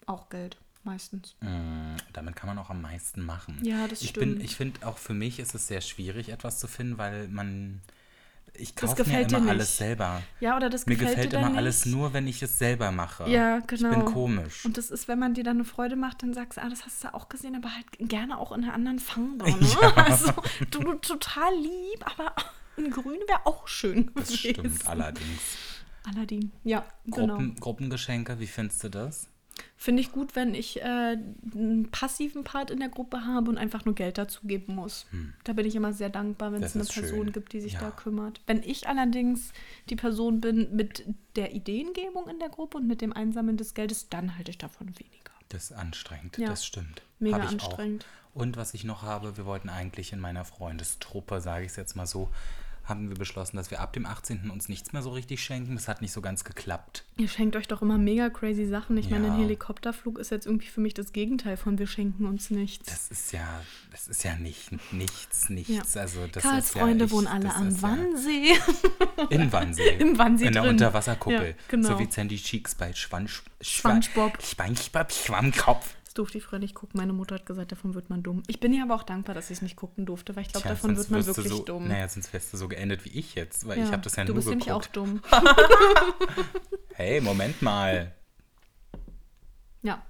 auch 0.06 0.28
Geld, 0.30 0.56
meistens. 0.84 1.36
Mm, 1.40 1.96
Damit 2.12 2.36
kann 2.36 2.48
man 2.48 2.58
auch 2.58 2.70
am 2.70 2.80
meisten 2.80 3.24
machen. 3.24 3.58
Ja, 3.64 3.88
das 3.88 4.00
ich 4.02 4.10
stimmt. 4.10 4.36
Bin, 4.36 4.44
ich 4.44 4.56
finde, 4.56 4.86
auch 4.86 4.96
für 4.96 5.14
mich 5.14 5.40
ist 5.40 5.54
es 5.54 5.66
sehr 5.66 5.80
schwierig, 5.80 6.28
etwas 6.30 6.58
zu 6.58 6.66
finden, 6.68 6.98
weil 6.98 7.28
man. 7.28 7.80
Ich 8.60 8.74
kaufe 8.74 8.92
mir 8.92 8.96
gefällt 9.04 9.30
immer 9.32 9.40
nicht. 9.40 9.50
alles 9.50 9.76
selber. 9.76 10.22
Ja, 10.40 10.56
oder 10.56 10.68
das 10.70 10.86
Mir 10.86 10.96
gefällt, 10.96 11.10
gefällt 11.16 11.32
dir 11.32 11.36
dann 11.36 11.40
immer 11.42 11.50
nicht. 11.50 11.58
alles 11.58 11.86
nur, 11.86 12.12
wenn 12.12 12.26
ich 12.26 12.42
es 12.42 12.58
selber 12.58 12.90
mache. 12.90 13.28
Ja, 13.30 13.60
genau. 13.60 13.90
Ich 13.90 13.96
bin 13.96 14.04
komisch. 14.04 14.64
Und 14.64 14.76
das 14.76 14.90
ist, 14.90 15.08
wenn 15.08 15.18
man 15.18 15.34
dir 15.34 15.44
dann 15.44 15.56
eine 15.58 15.64
Freude 15.64 15.96
macht, 15.96 16.22
dann 16.22 16.34
sagst 16.34 16.58
du, 16.58 16.62
ah, 16.62 16.68
das 16.68 16.84
hast 16.84 17.04
du 17.04 17.14
auch 17.14 17.28
gesehen, 17.28 17.54
aber 17.56 17.74
halt 17.74 17.86
gerne 18.00 18.36
auch 18.38 18.52
in 18.52 18.64
einer 18.64 18.74
anderen 18.74 18.98
Farbe. 18.98 19.44
Ne? 19.50 19.56
Also, 19.96 20.32
du, 20.70 20.80
du 20.80 20.94
total 20.94 21.54
lieb, 21.56 22.04
aber 22.04 22.34
in 22.76 22.90
grün 22.90 23.18
wäre 23.26 23.44
auch 23.46 23.66
schön 23.68 24.10
das 24.14 24.28
gewesen. 24.28 24.36
stimmt 24.54 24.86
allerdings. 24.86 25.40
Aladdin, 26.08 26.52
ja, 26.64 26.84
genau. 27.04 27.34
Gruppen, 27.34 27.56
Gruppengeschenke, 27.56 28.38
wie 28.40 28.46
findest 28.46 28.82
du 28.84 28.88
das? 28.88 29.28
Finde 29.80 30.02
ich 30.02 30.10
gut, 30.10 30.34
wenn 30.34 30.54
ich 30.56 30.80
äh, 30.82 30.84
einen 31.54 31.88
passiven 31.92 32.42
Part 32.42 32.72
in 32.72 32.80
der 32.80 32.88
Gruppe 32.88 33.24
habe 33.24 33.48
und 33.48 33.58
einfach 33.58 33.84
nur 33.84 33.94
Geld 33.94 34.18
dazu 34.18 34.40
geben 34.44 34.74
muss. 34.74 35.06
Da 35.44 35.52
bin 35.52 35.64
ich 35.66 35.76
immer 35.76 35.92
sehr 35.92 36.10
dankbar, 36.10 36.48
wenn 36.50 36.56
Hm. 36.56 36.62
Das 36.62 36.74
es 36.74 36.76
eine 36.96 37.02
Person 37.06 37.24
schön. 37.26 37.32
gibt, 37.32 37.52
die 37.52 37.60
sich 37.60 37.74
Ja. 37.74 37.80
da 37.80 37.90
kümmert. 37.92 38.40
Wenn 38.48 38.62
ich 38.64 38.88
allerdings 38.88 39.52
die 39.88 39.94
Person 39.94 40.40
bin 40.40 40.74
mit 40.74 41.04
der 41.36 41.54
Ideengebung 41.54 42.28
in 42.28 42.40
der 42.40 42.48
Gruppe 42.48 42.78
und 42.78 42.88
mit 42.88 43.00
dem 43.00 43.12
Einsammeln 43.12 43.56
des 43.56 43.72
Geldes, 43.74 44.08
dann 44.08 44.36
halte 44.36 44.50
ich 44.50 44.58
davon 44.58 44.88
weniger. 44.98 45.30
Das 45.48 45.70
ist 45.70 45.72
anstrengend, 45.72 46.36
Ja. 46.38 46.48
das 46.48 46.66
stimmt. 46.66 47.02
Mega 47.20 47.36
anstrengend. 47.38 48.04
Auch. 48.34 48.40
Und 48.42 48.56
was 48.56 48.74
ich 48.74 48.82
noch 48.82 49.02
habe, 49.02 49.36
wir 49.36 49.46
wollten 49.46 49.68
eigentlich 49.68 50.12
in 50.12 50.18
meiner 50.18 50.44
Freundestruppe, 50.44 51.40
sage 51.40 51.64
ich 51.64 51.70
es 51.70 51.76
jetzt 51.76 51.94
mal 51.96 52.06
so, 52.06 52.28
haben 52.88 53.08
wir 53.10 53.16
beschlossen, 53.16 53.56
dass 53.56 53.70
wir 53.70 53.80
ab 53.80 53.92
dem 53.92 54.06
18. 54.06 54.50
uns 54.50 54.68
nichts 54.68 54.92
mehr 54.92 55.02
so 55.02 55.10
richtig 55.10 55.42
schenken. 55.42 55.74
Das 55.74 55.88
hat 55.88 56.00
nicht 56.02 56.12
so 56.12 56.20
ganz 56.20 56.44
geklappt. 56.44 57.04
Ihr 57.16 57.28
schenkt 57.28 57.54
euch 57.56 57.68
doch 57.68 57.82
immer 57.82 57.98
mega 57.98 58.30
crazy 58.30 58.66
Sachen. 58.66 58.96
Ich 58.96 59.10
meine, 59.10 59.26
Ja. 59.28 59.34
ein 59.34 59.38
Helikopterflug 59.40 60.18
ist 60.18 60.30
jetzt 60.30 60.46
irgendwie 60.46 60.68
für 60.68 60.80
mich 60.80 60.94
das 60.94 61.12
Gegenteil 61.12 61.56
von 61.56 61.78
wir 61.78 61.86
schenken 61.86 62.24
uns 62.26 62.50
nichts. 62.50 62.86
Das 62.88 63.10
ist 63.10 63.32
ja, 63.32 63.46
das 63.90 64.08
ist 64.08 64.24
ja 64.24 64.36
nicht 64.36 64.70
nichts, 64.92 65.48
nichts. 65.50 65.94
Ja. 65.94 66.00
Also 66.02 66.26
das 66.32 66.42
Karls 66.42 66.66
ist 66.66 66.74
ja 66.74 66.80
Freunde 66.82 67.04
echt, 67.04 67.12
wohnen 67.12 67.26
alle 67.26 67.54
am 67.54 67.68
ist 67.68 67.82
ja- 67.82 67.88
Wannsee. 67.88 68.56
Im 69.30 69.52
Wannsee. 69.52 69.88
Im 69.98 70.16
Wannsee 70.18 70.46
In 70.46 70.52
der 70.52 70.62
drin. 70.62 70.70
Unterwasserkuppel. 70.72 71.48
Ja, 71.48 71.54
genau. 71.68 71.88
So 71.88 71.98
wie 71.98 72.10
Sandy 72.10 72.36
Cheeks 72.36 72.74
bei 72.74 72.92
Schwanz, 72.94 73.42
Schwanzbob. 73.60 74.42
Schwanzbob, 74.42 75.12
Schwammkopf. 75.12 75.94
Durfte 76.18 76.38
ich 76.38 76.42
früher 76.44 76.58
nicht 76.58 76.74
gucken. 76.74 76.98
Meine 76.98 77.12
Mutter 77.12 77.36
hat 77.36 77.46
gesagt, 77.46 77.70
davon 77.70 77.94
wird 77.94 78.10
man 78.10 78.24
dumm. 78.24 78.42
Ich 78.48 78.58
bin 78.58 78.72
ihr 78.72 78.82
aber 78.82 78.96
auch 78.96 79.04
dankbar, 79.04 79.36
dass 79.36 79.50
ich 79.50 79.58
es 79.58 79.62
nicht 79.62 79.76
gucken 79.76 80.04
durfte, 80.04 80.34
weil 80.34 80.42
ich 80.42 80.48
glaube, 80.48 80.66
davon 80.66 80.96
wird 80.96 81.08
man 81.10 81.20
du 81.20 81.26
wirklich 81.28 81.46
so, 81.48 81.62
dumm. 81.62 81.86
Naja, 81.86 82.08
sonst 82.08 82.32
wärst 82.32 82.52
du 82.52 82.56
so 82.56 82.66
geendet 82.66 83.04
wie 83.04 83.10
ich 83.10 83.36
jetzt, 83.36 83.68
weil 83.68 83.78
Ja, 83.78 83.84
ich 83.84 83.92
habe 83.92 84.02
das 84.02 84.16
ja 84.16 84.24
du 84.24 84.32
nur 84.32 84.38
bist 84.38 84.48
nämlich 84.48 84.72
auch 84.72 84.84
dumm. 84.86 85.22
Hey, 86.94 87.20
Moment 87.20 87.62
mal. 87.62 88.12
Ja. 89.82 90.02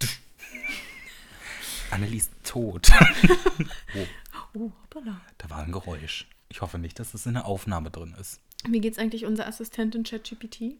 Annelies 1.90 2.30
tot. 2.44 2.88
oh, 3.96 4.06
Oh, 4.54 4.70
hoppala. 4.84 5.20
da 5.38 5.50
war 5.50 5.64
ein 5.64 5.72
Geräusch. 5.72 6.28
Ich 6.48 6.60
hoffe 6.60 6.78
nicht, 6.78 7.00
dass 7.00 7.10
das 7.10 7.26
in 7.26 7.34
der 7.34 7.46
Aufnahme 7.46 7.90
drin 7.90 8.14
ist. 8.20 8.40
Wie 8.68 8.80
geht's 8.80 8.98
eigentlich 8.98 9.26
unserer 9.26 9.48
Assistentin 9.48 10.04
ChatGPT? 10.04 10.76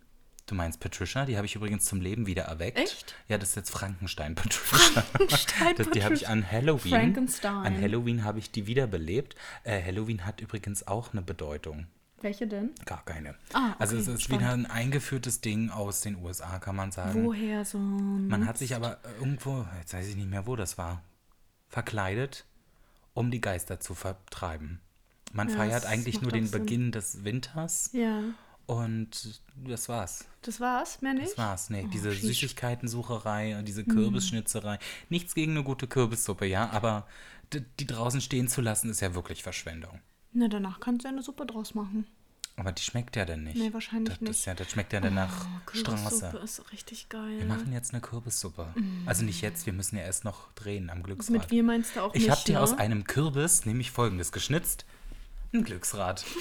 Du 0.46 0.54
meinst 0.54 0.78
Patricia? 0.78 1.24
Die 1.26 1.37
habe 1.37 1.46
ich 1.46 1.56
übrigens 1.56 1.85
zum 1.87 2.00
Leben 2.00 2.26
wieder 2.26 2.44
erweckt. 2.44 2.78
Echt? 2.78 3.16
Ja, 3.28 3.37
das 3.37 3.50
ist 3.50 3.56
jetzt 3.56 3.70
Frankenstein 3.70 4.35
Patricia. 4.37 5.02
Frankenstein 5.02 5.74
Das, 5.76 5.90
die 5.90 6.04
habe 6.04 6.14
ich 6.14 6.28
an 6.28 6.48
Halloween. 6.48 6.92
Frankenstein. 6.92 7.66
An 7.66 7.80
Halloween 7.80 8.22
habe 8.24 8.38
ich 8.38 8.52
die 8.52 8.66
wiederbelebt. 8.68 9.35
Äh, 9.64 9.82
Halloween 9.82 10.24
hat 10.24 10.40
übrigens 10.40 10.87
auch 10.87 11.12
eine 11.12 11.22
Bedeutung. 11.22 11.87
Welche 12.22 12.46
denn? 12.46 12.70
Gar 12.87 13.04
keine. 13.04 13.35
Ah, 13.52 13.74
also 13.78 13.94
okay, 13.96 14.02
es 14.02 14.09
ist 14.09 14.22
spannend. 14.22 14.42
wieder 14.42 14.52
ein 14.52 14.66
eingeführtes 14.66 15.40
Ding 15.40 15.70
aus 15.70 16.00
den 16.00 16.16
USA, 16.16 16.59
kann 16.61 16.76
man 16.76 16.92
sagen. 16.92 17.24
Woher 17.24 17.64
so 17.64 17.78
ein 17.78 18.28
Man 18.28 18.46
hat 18.46 18.56
sich 18.56 18.74
aber 18.76 18.98
irgendwo, 19.18 19.66
jetzt 19.80 19.92
weiß 19.94 20.06
ich 20.09 20.16
nicht 20.16 20.30
mehr, 20.30 20.46
wo 20.46 20.56
das 20.56 20.78
war, 20.78 21.02
verkleidet, 21.68 22.46
um 23.14 23.30
die 23.30 23.40
Geister 23.40 23.80
zu 23.80 23.94
vertreiben. 23.94 24.80
Man 25.32 25.48
Ja, 25.50 25.56
feiert 25.56 25.85
eigentlich 25.87 26.22
nur 26.22 26.30
den 26.30 26.46
Sinn. 26.46 26.61
Beginn 26.62 26.92
des 26.92 27.24
Winters 27.24 27.90
Ja. 27.92 28.22
Und 28.66 29.40
das 29.55 29.88
war's. 29.88 30.24
Das 30.42 30.61
war's, 30.61 31.00
mehr 31.00 31.14
nicht? 31.14 31.31
Das 31.31 31.38
war's. 31.38 31.70
Nee, 31.70 31.88
diese 31.92 32.11
fies. 32.11 32.22
Süßigkeitensucherei 32.22 33.59
und 33.59 33.66
diese 33.66 33.85
Kürbisschnitzerei. 33.85 34.79
Nichts 35.09 35.35
gegen 35.35 35.52
eine 35.52 35.62
gute 35.62 35.87
Kürbissuppe, 35.87 36.46
ja, 36.46 36.70
aber 36.70 37.07
die 37.52 37.87
draußen 37.87 38.20
stehen 38.20 38.48
zu 38.48 38.61
lassen, 38.61 38.90
ist 38.90 39.00
ja 39.00 39.14
wirklich 39.14 39.44
Verschwendung. 39.44 40.00
Na, 40.33 40.48
danach 40.48 40.81
kannst 40.81 41.05
du 41.05 41.09
ja 41.09 41.12
eine 41.12 41.22
Suppe 41.22 41.46
draus 41.46 41.74
machen. 41.74 42.07
Aber 42.59 42.72
die 42.72 42.83
schmeckt 42.83 43.16
ja 43.16 43.26
dann 43.26 43.44
nicht. 43.44 43.59
Nee, 43.59 43.72
wahrscheinlich 43.72 44.14
das 44.14 44.20
nicht. 44.20 44.31
Ist 44.31 44.44
ja, 44.46 44.55
das 44.55 44.70
schmeckt 44.70 44.92
ja 44.94 45.00
dann 45.00 45.14
nach 45.14 45.46
Kürbissuppe 45.66 45.98
Straße. 46.09 46.38
ist 46.38 46.72
richtig 46.72 47.09
geil. 47.11 47.38
Wir 47.38 47.46
machen 47.46 47.70
jetzt 47.72 47.92
eine 47.92 48.00
Kürbissuppe. 48.00 48.74
Also 49.05 49.24
nicht 49.24 49.42
jetzt, 49.42 49.66
wir 49.66 49.74
müssen 49.74 49.96
ja 49.96 50.02
erst 50.02 50.24
noch 50.24 50.50
drehen 50.55 50.88
am 50.88 51.02
Glücksrad. 51.02 51.38
Mit 51.38 51.50
wir 51.50 51.62
meinst 51.62 51.96
du 51.96 52.00
auch 52.00 52.14
ich 52.14 52.22
mich, 52.22 52.31
habe 52.31 52.40
dir 52.46 52.55
ne? 52.55 52.61
aus 52.62 52.72
einem 52.72 53.05
Kürbis 53.05 53.66
nämlich 53.66 53.90
folgendes 53.90 54.33
geschnitzt. 54.33 54.87
Ein 55.52 55.64
Glücksrad. 55.64 56.24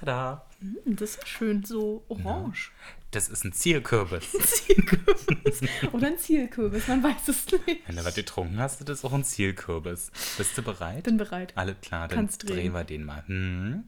Tada. 0.00 0.46
Hm, 0.60 0.76
Das 0.96 1.16
ist 1.16 1.28
schön 1.28 1.64
so 1.64 2.04
orange. 2.08 2.72
Das 3.12 3.28
ist 3.28 3.44
ein 3.44 3.52
Zielkürbis. 3.52 4.30
Zielkürbis. 4.42 5.60
Oder 5.92 6.06
ein 6.08 6.18
Zielkürbis, 6.18 6.88
man 6.88 7.02
weiß 7.02 7.28
es 7.28 7.46
nicht. 7.66 7.86
Wenn 7.88 7.96
du 7.96 8.04
was 8.04 8.14
getrunken 8.14 8.58
hast, 8.58 8.80
das 8.88 8.98
ist 9.00 9.04
auch 9.04 9.12
ein 9.12 9.24
Zielkürbis. 9.24 10.10
Bist 10.38 10.56
du 10.56 10.62
bereit? 10.62 11.04
Bin 11.04 11.16
bereit. 11.16 11.52
Alle 11.56 11.74
klar, 11.74 12.08
dann 12.08 12.16
Kannst 12.18 12.42
drehen. 12.44 12.56
drehen 12.56 12.72
wir 12.72 12.84
den 12.84 13.04
mal. 13.04 13.26
Hm. 13.26 13.84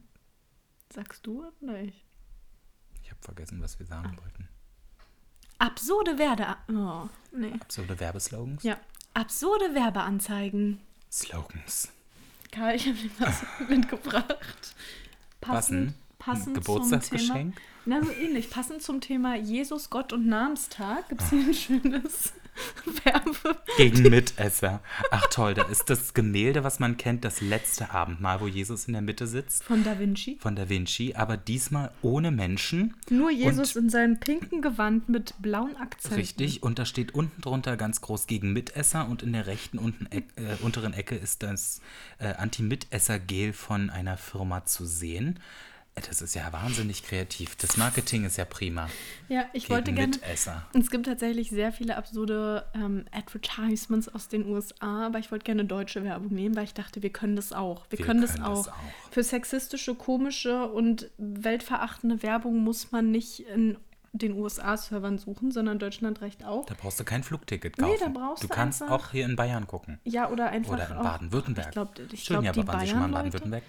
Sagst 0.93 1.25
du 1.25 1.45
oder 1.61 1.79
ich? 1.81 2.05
Ich 3.01 3.09
habe 3.11 3.21
vergessen, 3.21 3.61
was 3.61 3.79
wir 3.79 3.85
sagen 3.85 4.17
wollten. 4.21 4.47
Absurde 5.59 6.17
Werde... 6.17 6.45
Oh, 6.69 7.07
nee. 7.31 7.53
Absurde 7.61 7.99
Werbeslogans? 7.99 8.63
Ja. 8.63 8.77
Absurde 9.13 9.73
Werbeanzeigen. 9.73 10.81
Slogans. 11.11 11.89
Karl, 12.51 12.75
ich 12.75 12.87
habe 12.87 12.97
dir 12.97 13.09
was 13.19 13.43
mitgebracht. 13.69 14.75
Passend? 15.39 15.93
Passend 16.25 16.57
Ein 16.57 16.63
zum 16.63 16.75
Geburtstagsgeschenk? 16.75 17.55
Thema, 17.55 17.65
na, 17.85 18.03
so 18.03 18.11
ähnlich. 18.11 18.49
Passend 18.49 18.81
zum 18.81 19.01
Thema 19.01 19.35
Jesus, 19.35 19.89
Gott 19.89 20.13
und 20.13 20.25
Namenstag 20.27 21.09
gibt 21.09 21.21
es 21.21 21.29
hier 21.29 21.39
ein 21.39 21.53
schönes 21.53 22.33
Werbe. 23.03 23.57
Gegen 23.77 24.03
Mitesser. 24.03 24.81
Ach 25.11 25.25
toll, 25.31 25.53
da 25.55 25.63
ist 25.63 25.89
das 25.89 26.13
Gemälde, 26.13 26.63
was 26.63 26.79
man 26.79 26.97
kennt, 26.97 27.25
das 27.25 27.41
letzte 27.41 27.89
Abendmahl, 27.91 28.39
wo 28.41 28.47
Jesus 28.47 28.85
in 28.85 28.93
der 28.93 29.01
Mitte 29.01 29.25
sitzt, 29.27 29.63
Von 29.63 29.83
Da 29.83 29.97
Vinci. 29.99 30.37
von 30.39 30.55
Da 30.55 30.69
Vinci, 30.69 31.15
aber 31.15 31.35
diesmal 31.35 31.91
ohne 32.03 32.29
Menschen. 32.31 32.93
Nur 33.09 33.31
Jesus 33.31 33.75
in 33.75 33.89
seinem 33.89 34.19
pinken 34.19 34.61
Gewand 34.61 35.09
mit 35.09 35.33
blauen 35.41 35.75
Akzenten. 35.77 36.19
Richtig, 36.19 36.61
und 36.63 36.77
da 36.79 36.85
steht 36.85 37.15
unten 37.15 37.41
drunter 37.41 37.75
ganz 37.75 38.01
groß 38.01 38.27
gegen 38.27 38.53
Mitesser 38.53 39.09
und 39.09 39.23
in 39.23 39.33
der 39.33 39.47
rechten 39.47 39.79
unten, 39.79 40.05
Eck- 40.05 40.29
äh, 40.37 40.55
unteren 40.63 40.93
Ecke 40.93 41.15
ist 41.15 41.41
das 41.43 41.81
äh, 42.19 42.33
Anti-Mitesser-Gel 42.35 43.51
von 43.53 43.89
einer 43.89 44.15
Firma 44.17 44.63
zu 44.65 44.85
sehen. 44.85 45.39
Das 45.95 46.21
ist 46.23 46.33
ja 46.33 46.51
wahnsinnig 46.51 47.03
kreativ. 47.03 47.55
Das 47.55 47.77
Marketing 47.77 48.25
ist 48.25 48.37
ja 48.37 48.45
prima. 48.45 48.89
Ja, 49.29 49.45
ich 49.53 49.63
Gegen 49.63 49.73
wollte 49.75 49.93
gerne. 49.93 50.13
Mitesser. 50.15 50.65
Es 50.73 50.89
gibt 50.89 51.05
tatsächlich 51.05 51.49
sehr 51.51 51.71
viele 51.71 51.95
absurde 51.97 52.65
ähm, 52.73 53.05
Advertisements 53.11 54.09
aus 54.09 54.27
den 54.27 54.47
USA, 54.47 55.05
aber 55.05 55.19
ich 55.19 55.31
wollte 55.31 55.45
gerne 55.45 55.65
deutsche 55.65 56.03
Werbung 56.03 56.33
nehmen, 56.33 56.55
weil 56.55 56.63
ich 56.63 56.73
dachte, 56.73 57.03
wir 57.03 57.11
können 57.11 57.35
das 57.35 57.53
auch. 57.53 57.85
Wir, 57.91 57.99
Wir 57.99 58.05
können, 58.07 58.21
das, 58.21 58.33
können 58.33 58.45
das 58.45 58.67
auch. 58.69 58.73
auch. 58.73 59.11
Für 59.11 59.23
sexistische, 59.23 59.93
komische 59.93 60.67
und 60.67 61.11
weltverachtende 61.19 62.23
Werbung 62.23 62.63
muss 62.63 62.91
man 62.91 63.11
nicht 63.11 63.41
in 63.41 63.77
den 64.15 64.33
USA-Servern 64.33 65.17
suchen, 65.17 65.51
sondern 65.51 65.79
Deutschland 65.79 66.21
reicht 66.21 66.43
auch. 66.45 66.65
Da 66.67 66.75
brauchst 66.79 66.99
du 66.99 67.03
kein 67.03 67.23
Flugticket 67.23 67.77
Nee, 67.79 67.83
kaufen. 67.97 67.99
da 68.13 68.19
brauchst 68.19 68.43
du 68.43 68.47
du 68.47 68.53
kannst 68.53 68.81
einfach- 68.83 68.95
auch 69.07 69.11
hier 69.11 69.25
in 69.25 69.35
Bayern 69.35 69.65
gucken. 69.67 69.99
Ja, 70.03 70.29
oder 70.29 70.49
einfach. 70.49 70.73
Oder 70.73 70.89
in 70.89 70.97
Baden-Württemberg. 71.03 71.67
Ich 71.67 71.71
glaube, 71.71 71.91
ich 72.11 72.25
glaub, 72.25 72.41
die 72.43 72.49
aber 72.49 72.67
waren 72.67 72.79
Sie 72.81 72.87
schon 72.87 72.99
mal 72.99 73.05
in 73.05 73.11
Bayern-Leute- 73.11 73.31
Baden-Württemberg? 73.39 73.63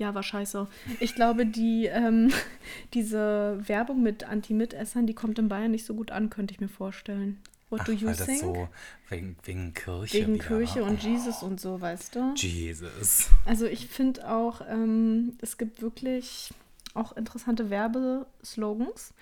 Ja, 0.00 0.14
war 0.14 0.22
scheiße. 0.22 0.66
Ich 0.98 1.14
glaube, 1.14 1.44
die, 1.44 1.84
ähm, 1.84 2.32
diese 2.94 3.60
Werbung 3.66 4.02
mit 4.02 4.24
Anti-Mitessern, 4.24 5.06
die 5.06 5.12
kommt 5.12 5.38
in 5.38 5.48
Bayern 5.48 5.70
nicht 5.70 5.84
so 5.84 5.94
gut 5.94 6.10
an, 6.10 6.30
könnte 6.30 6.54
ich 6.54 6.60
mir 6.60 6.68
vorstellen. 6.68 7.38
What 7.68 7.82
Ach, 7.82 7.84
do 7.84 7.92
you 7.92 8.06
weil 8.06 8.16
das 8.16 8.26
think? 8.26 8.40
so 8.40 8.68
wegen, 9.10 9.36
wegen 9.44 9.74
Kirche 9.74 10.14
Wegen 10.14 10.34
wieder 10.34 10.44
Kirche 10.46 10.80
war. 10.80 10.88
und 10.88 11.02
Jesus 11.02 11.42
und 11.42 11.60
so, 11.60 11.82
weißt 11.82 12.16
du? 12.16 12.32
Jesus. 12.34 13.28
Also 13.44 13.66
ich 13.66 13.88
finde 13.88 14.26
auch, 14.30 14.62
ähm, 14.68 15.36
es 15.42 15.58
gibt 15.58 15.82
wirklich 15.82 16.50
auch 16.94 17.14
interessante 17.14 17.68
Werbeslogans. 17.68 19.12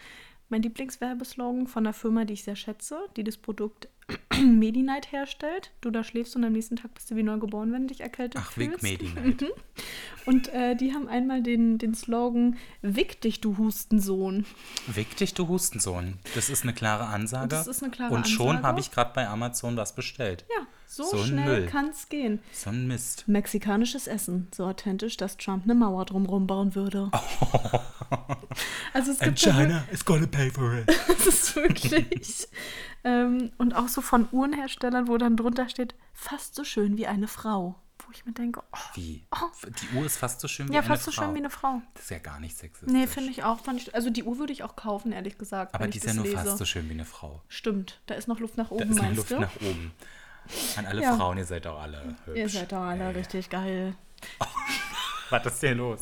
Mein 0.49 0.63
Lieblingswerbeslogan 0.63 1.67
von 1.67 1.87
einer 1.87 1.93
Firma, 1.93 2.25
die 2.25 2.35
ich 2.35 2.45
sehr 2.45 2.57
schätze, 2.57 3.01
die 3.17 3.25
das 3.25 3.37
Produkt 3.37 3.89
Medi-Night 4.43 5.13
herstellt. 5.13 5.73
Du 5.81 5.91
da 5.91 6.05
schläfst 6.05 6.37
und 6.37 6.45
am 6.45 6.53
nächsten 6.53 6.77
Tag 6.77 6.95
bist 6.95 7.11
du 7.11 7.17
wie 7.17 7.23
neu 7.23 7.39
geboren, 7.39 7.73
wenn 7.73 7.83
du 7.83 7.89
dich 7.89 8.01
erkältet 8.01 8.41
Ach, 8.43 8.53
fühlst. 8.53 8.83
Medi-Night. 8.83 9.45
Und 10.27 10.49
äh, 10.49 10.77
die 10.77 10.93
haben 10.93 11.09
einmal 11.09 11.43
den, 11.43 11.79
den 11.79 11.95
Slogan 11.95 12.59
Wick 12.83 13.23
dich, 13.23 13.41
du 13.41 13.57
Hustensohn. 13.57 14.45
Wick 14.87 15.17
dich, 15.17 15.33
du 15.33 15.49
Hustensohn. 15.49 16.19
Das 16.35 16.51
ist 16.51 16.65
eine 16.65 16.75
klare 16.75 17.07
Ansage. 17.07 17.49
Das 17.49 17.67
ist 17.67 17.83
eine 17.83 17.91
klare 17.91 18.15
Und 18.15 18.29
schon 18.29 18.63
habe 18.63 18.79
ich 18.81 18.91
gerade 18.91 19.13
bei 19.15 19.27
Amazon 19.27 19.79
was 19.79 19.95
bestellt. 19.95 20.45
Ja, 20.55 20.67
so, 20.87 21.05
So 21.05 21.25
schnell 21.25 21.67
kann 21.67 21.91
es 21.91 22.11
gehen. 22.11 22.41
So 22.53 22.69
ein 22.71 22.87
Mist. 22.87 23.25
Mexikanisches 23.27 24.07
Essen, 24.07 24.49
so 24.55 24.65
authentisch, 24.67 25.17
dass 25.17 25.39
Trump 25.39 25.65
eine 25.65 25.75
Mauer 25.75 26.05
drumherum 26.05 26.47
bauen 26.47 26.75
würde. 26.75 27.11
Also 28.93 29.13
es 29.13 29.19
gibt 29.19 29.47
da 29.47 29.85
is 29.93 30.05
gonna 30.05 30.27
pay 30.27 30.51
for 30.51 30.75
it. 30.75 30.87
Das 31.09 31.27
ist 31.27 31.57
wirklich. 31.57 32.49
Ähm, 33.05 33.53
und 33.59 33.75
auch 33.75 33.89
so 33.89 34.01
von 34.01 34.29
Uhrenherstellern, 34.33 35.09
wo 35.09 35.17
dann 35.19 35.37
drunter 35.37 35.69
steht, 35.69 35.95
fast 36.13 36.55
so 36.55 36.65
schön 36.65 36.97
wie 36.97 37.07
eine 37.07 37.29
Frau. 37.29 37.77
Wo 38.07 38.13
ich 38.13 38.25
mir 38.25 38.33
denke, 38.33 38.63
oh, 38.73 38.79
Wie? 38.95 39.27
Die 39.83 39.97
Uhr 39.97 40.07
ist 40.07 40.17
fast 40.19 40.41
so 40.41 40.47
schön 40.49 40.69
wie 40.69 40.73
ja, 40.75 40.79
eine 40.81 40.89
fast 40.89 41.05
so 41.05 41.11
Frau. 41.11 41.25
schön 41.25 41.35
wie 41.35 41.39
eine 41.39 41.51
Frau. 41.51 41.83
Das 41.95 42.05
ist 42.05 42.11
ja 42.11 42.19
gar 42.19 42.39
nicht 42.41 42.57
sexistisch. 42.57 42.93
Nee, 42.93 43.07
finde 43.09 43.31
ich 43.31 43.43
auch. 43.43 43.59
Ich, 43.77 43.95
also 43.95 44.09
die 44.11 44.23
Uhr 44.23 44.39
würde 44.39 44.53
ich 44.53 44.63
auch 44.63 44.77
kaufen, 44.77 45.11
ehrlich 45.13 45.37
gesagt. 45.37 45.75
Aber 45.75 45.87
die 45.89 45.99
ich 45.99 46.05
ist 46.05 46.07
ja 46.07 46.15
nur 46.15 46.25
lese. 46.25 46.37
fast 46.37 46.59
so 46.59 46.65
schön 46.65 46.89
wie 46.89 46.93
eine 46.95 47.05
Frau. 47.05 47.43
Stimmt, 47.49 48.01
da 48.07 48.15
ist 48.15 48.29
noch 48.29 48.39
Luft 48.39 48.57
nach 48.57 48.69
Da 48.69 48.75
oben, 48.77 48.91
ist 48.91 49.03
noch 49.03 49.15
Luft 49.15 49.31
du? 49.33 49.41
nach 49.41 49.57
oben. 49.57 49.93
An 50.77 50.87
alle 50.87 51.03
Ja. 51.03 51.17
Frauen, 51.17 51.39
ihr 51.39 51.45
seid 51.45 51.67
doch 51.67 51.79
alle 51.79 52.17
hübsch. 52.25 52.39
Ihr 52.39 52.49
seid 52.49 52.73
doch 52.73 52.81
alle 52.83 53.15
richtig 53.15 53.51
geil. 53.51 53.95
Was 55.31 55.45
ist 55.47 55.63
denn 55.63 55.79
los? 55.79 56.01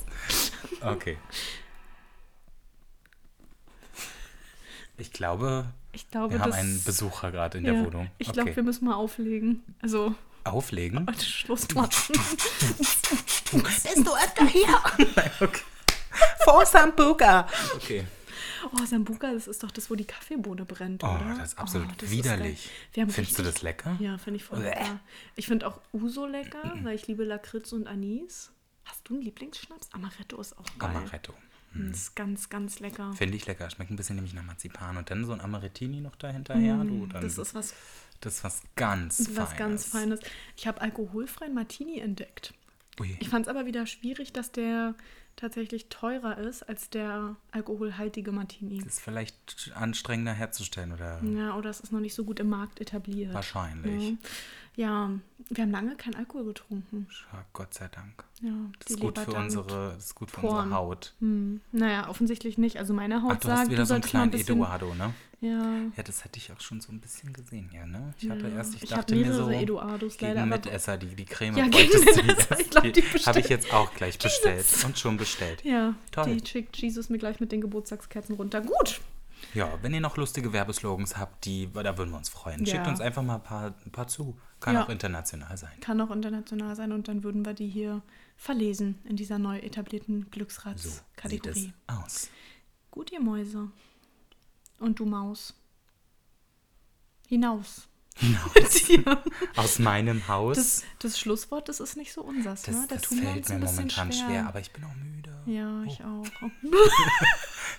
Okay. 0.83 1.19
Ich 4.99 5.13
glaube, 5.13 5.67
Ich 5.97 6.11
glaube, 6.11 6.35
wir 6.35 6.41
haben 6.41 6.51
das, 6.51 6.61
einen 6.61 6.85
Besucher 6.85 7.33
gerade 7.33 7.57
in 7.57 7.65
ja, 7.65 7.73
der 7.73 7.87
Wohnung. 7.87 8.11
Ich 8.19 8.29
okay. 8.29 8.35
glaube, 8.35 8.57
wir 8.57 8.63
müssen 8.63 8.85
mal 8.85 8.97
auflegen. 8.97 9.65
Also, 9.81 10.15
Auflegen? 10.45 11.07
Schluss 11.19 11.67
machen. 11.75 11.91
Bist 12.13 13.97
du 13.97 14.15
öfter 14.15 14.47
hier? 14.47 14.79
okay. 15.41 15.63
For 16.45 16.67
Sambuca. 16.67 17.49
Okay. 17.77 18.05
Oh, 18.71 18.85
Sambuca, 18.85 19.33
das 19.33 19.47
ist 19.47 19.63
doch 19.63 19.71
das, 19.71 19.91
wo 19.91 19.95
die 19.95 20.05
Kaffeebohne 20.05 20.67
brennt, 20.67 21.03
Oh, 21.03 21.07
oder? 21.07 21.37
das 21.39 21.53
ist 21.53 21.59
absolut 21.59 21.89
das 22.03 22.11
widerlich. 22.11 22.69
haben 22.99 23.09
Findest 23.09 23.39
du 23.39 23.43
das 23.43 23.63
lecker? 23.63 23.97
Ja, 23.99 24.19
finde 24.19 24.37
ich 24.37 24.45
voll 24.45 24.59
Bäh. 24.59 24.69
lecker. 24.69 25.01
Ich 25.35 25.47
finde 25.47 25.67
auch 25.67 25.81
Uso 25.95 26.27
lecker, 26.27 26.75
weil 26.83 26.95
ich 26.95 27.07
liebe 27.07 27.25
Lakritz 27.25 27.73
und 27.73 27.87
Anis. 27.87 28.51
Hast 28.85 29.09
du 29.09 29.15
einen 29.15 29.23
Lieblingsschnaps? 29.23 29.89
Amaretto 29.93 30.39
ist 30.43 30.59
auch 30.59 30.79
geil. 30.79 30.91
Amaretto. 30.95 31.33
Das 31.91 31.99
ist 31.99 32.17
ganz, 32.17 32.49
ganz 32.49 32.81
lecker. 32.81 33.13
Finde 33.15 33.37
ich 33.37 33.47
lecker. 33.47 33.69
Schmeckt 33.71 33.91
ein 33.91 33.97
bisschen 33.97 34.17
nämlich 34.17 34.35
nach 34.35 34.43
Marzipan. 34.45 34.97
Und 34.97 35.11
dann 35.11 35.25
so 35.25 35.33
ein 35.33 35.41
Amarettini 35.41 36.01
noch 36.01 36.17
dahinterher. 36.17 36.77
du, 36.79 36.85
Mm, 37.07 37.09
Das 37.11 37.39
ist 37.39 37.55
was, 37.55 37.75
das 38.21 38.35
ist 38.37 38.45
was 38.45 38.63
ganz 38.77 39.19
was 39.35 39.35
Feines. 39.53 39.57
ganz 39.57 39.87
Feines. 39.87 40.21
Ich 40.57 40.67
habe 40.67 40.81
alkoholfreien 40.81 41.55
Martini 41.55 41.99
entdeckt. 42.01 42.55
Ui. 43.01 43.17
Ich 43.21 43.29
fand 43.29 43.47
es 43.47 43.49
aber 43.51 43.67
wieder 43.67 43.87
schwierig, 43.87 44.33
dass 44.33 44.53
der 44.53 44.95
tatsächlich 45.37 45.91
teurer 45.91 46.39
ist 46.39 46.63
als 46.67 46.89
der 46.89 47.37
alkoholhaltige 47.51 48.33
Martini. 48.33 48.79
Das 48.79 48.95
ist 48.95 49.01
vielleicht 49.01 49.71
anstrengender 49.75 50.33
herzustellen 50.33 50.93
oder 50.93 51.21
Ja, 51.23 51.55
oder 51.57 51.69
es 51.69 51.81
ist 51.81 51.93
noch 51.93 52.01
nicht 52.01 52.15
so 52.15 52.25
gut 52.25 52.41
im 52.41 52.49
Markt 52.49 52.81
etabliert. 52.81 53.35
wahrscheinlich. 53.35 54.13
Ja, 54.13 54.17
wir 54.77 55.63
haben 55.63 55.71
lange 55.71 55.97
keinen 55.97 56.15
Alkohol 56.17 56.45
getrunken. 56.45 57.07
Ja, 57.33 57.45
Gott 57.53 57.73
sei 57.75 57.89
Dank. 57.89 58.25
Ja, 58.43 58.51
Das 58.79 58.91
ist 58.91 59.01
gut 59.01 59.19
für 59.19 59.33
unsere, 59.33 59.93
das 59.95 60.05
ist 60.07 60.15
gut 60.15 60.31
für 60.31 60.41
Poren. 60.43 60.65
unsere 60.65 60.75
Haut. 60.77 61.15
Hm. 61.21 61.61
Naja, 61.73 62.09
offensichtlich 62.09 62.59
nicht. 62.59 62.77
Also 62.79 62.93
meine 62.93 63.23
Haut 63.23 63.33
Ach, 63.37 63.41
du 63.41 63.47
sagt, 63.49 63.59
hast 63.61 63.71
wieder 63.71 63.83
du 63.83 63.87
so 63.87 63.95
einen 63.95 64.01
mal 64.03 64.07
ein 64.07 64.11
kleinen 64.11 64.31
bisschen... 64.33 64.57
Eduardo, 64.57 64.95
ne? 64.95 65.15
Ja, 65.41 65.63
Ja, 65.97 66.03
das 66.03 66.25
hätte 66.25 66.39
ich 66.39 66.51
auch 66.53 66.61
schon 66.61 66.81
so 66.81 66.91
ein 66.93 67.01
bisschen 67.01 67.33
gesehen, 67.33 67.71
ja, 67.73 67.87
ne? 67.87 68.15
Ich 68.19 68.29
hatte 68.29 68.49
Ja. 68.49 68.57
erst, 68.57 68.75
ich 68.75 68.83
Ich 68.85 68.91
dachte 68.91 69.15
mir 69.15 69.33
so, 69.33 69.49
Eduardos 69.51 70.21
leider, 70.21 70.35
gegen 70.35 70.39
aber- 70.53 70.57
Mitesser, 70.57 70.97
die, 70.99 71.15
die 71.15 71.25
Creme 71.27 71.57
Ja, 71.59 71.65
wolltest 71.73 72.07
gegen 72.07 72.27
Mitesser, 72.27 72.61
ich 72.61 72.71
glaub, 72.71 72.85
die 72.93 73.03
Habe 73.03 73.41
ich 73.41 73.49
jetzt 73.49 73.73
auch 73.73 73.95
gleich 73.95 74.19
bestellt 74.19 74.67
und 74.85 74.99
schon 74.99 75.17
bestellt. 75.17 75.63
ja. 75.65 75.95
Toll. 76.11 76.37
Die 76.37 76.47
schickt 76.47 76.77
Jesus 76.77 77.09
mir 77.11 77.19
gleich 77.19 77.41
mit 77.41 77.53
den 77.53 77.61
Geburtstagskerzen 77.61 78.35
runter. 78.37 78.61
Gut. 78.63 79.01
Ja, 79.55 79.71
wenn 79.83 79.93
ihr 79.93 80.01
noch 80.01 80.17
lustige 80.17 80.53
Werbeslogans 80.55 81.17
habt, 81.19 81.45
die, 81.45 81.71
da 81.73 81.97
würden 81.99 82.11
wir 82.11 82.17
uns 82.17 82.31
freuen. 82.31 82.65
Schickt 82.67 82.85
Ja. 82.85 82.91
uns 82.91 83.01
einfach 83.03 83.23
mal 83.23 83.37
ein 83.37 83.43
paar, 83.43 83.75
ein 83.85 83.93
paar 83.93 84.09
zu. 84.09 84.37
Kann 84.67 84.75
Ja. 84.75 84.85
auch 84.85 84.89
international 84.89 85.57
sein. 85.57 85.79
Kann 85.81 86.01
auch 86.01 86.11
international 86.11 86.75
sein 86.75 86.91
und 86.91 87.07
dann 87.07 87.23
würden 87.23 87.47
wir 87.47 87.55
die 87.55 87.69
hier 87.69 88.03
verlesen 88.37 88.99
in 89.05 89.15
dieser 89.15 89.39
neu 89.39 89.59
etablierten 89.59 90.15
So 90.17 90.23
sieht 90.25 90.33
Glücksratskategorie. 90.33 91.73
es 91.87 91.97
aus. 91.97 92.31
Gut, 92.91 93.13
ihr 93.13 93.21
Mäuse. 93.21 93.71
Und 94.81 94.99
du 94.99 95.07
Maus. 95.07 95.55
Hinaus. 97.29 97.87
Hinaus. 98.17 98.89
Ja. 98.89 99.23
Aus 99.57 99.79
meinem 99.79 100.27
Haus. 100.29 100.57
Das, 100.57 100.85
das 101.01 101.19
Schlusswort, 101.19 101.69
das 101.69 101.81
ist 101.81 101.97
nicht 101.97 102.13
so 102.13 102.23
unsers, 102.23 102.63
das 102.63 102.75
ne? 102.75 102.87
Da 102.89 102.95
das 102.97 103.07
fällt 103.07 103.49
mir 103.49 103.59
momentan 103.59 104.13
schwer. 104.13 104.27
schwer. 104.29 104.47
aber 104.49 104.61
ich 104.61 104.71
bin 104.73 104.85
auch 104.85 104.95
müde. 104.95 105.37
Ja, 105.47 105.83
ich 105.85 106.03
auch. 106.05 106.27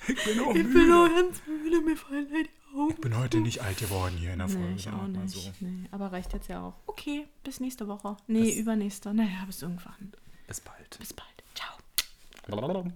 Ich 0.09 0.23
bin 0.23 0.39
auch 0.39 0.55
Ich 0.55 0.63
bin 0.71 0.91
auch 0.91 1.09
ganz 1.09 1.41
müde, 1.47 1.81
mir 1.81 1.97
fallen 1.97 2.27
halt 2.31 2.47
die 2.47 2.77
Augen. 2.77 2.91
Ich 2.91 3.01
bin 3.01 3.17
heute 3.17 3.39
nicht 3.41 3.61
alt 3.61 3.77
geworden 3.77 4.15
hier 4.17 4.31
in 4.33 4.39
der 4.39 4.47
Folge. 4.47 4.67
Nee, 4.67 4.75
ich 4.75 4.83
sagen 4.83 4.99
auch 4.99 5.07
nicht. 5.07 5.35
so. 5.35 5.51
Nee, 5.59 5.87
aber 5.91 6.11
reicht 6.13 6.31
jetzt 6.33 6.47
ja 6.47 6.61
auch. 6.61 6.75
Okay, 6.85 7.27
bis 7.43 7.59
nächste 7.59 7.87
Woche. 7.89 8.15
Nee, 8.27 8.43
Bis- 8.43 8.55
übernächste. 8.57 9.13
Naja, 9.13 9.43
bis 9.45 9.61
irgendwann. 9.61 10.13
Bis 10.47 10.61
bald. 10.61 10.97
Bis 10.99 11.13
bald. 11.13 11.27
Ciao. 11.55 12.93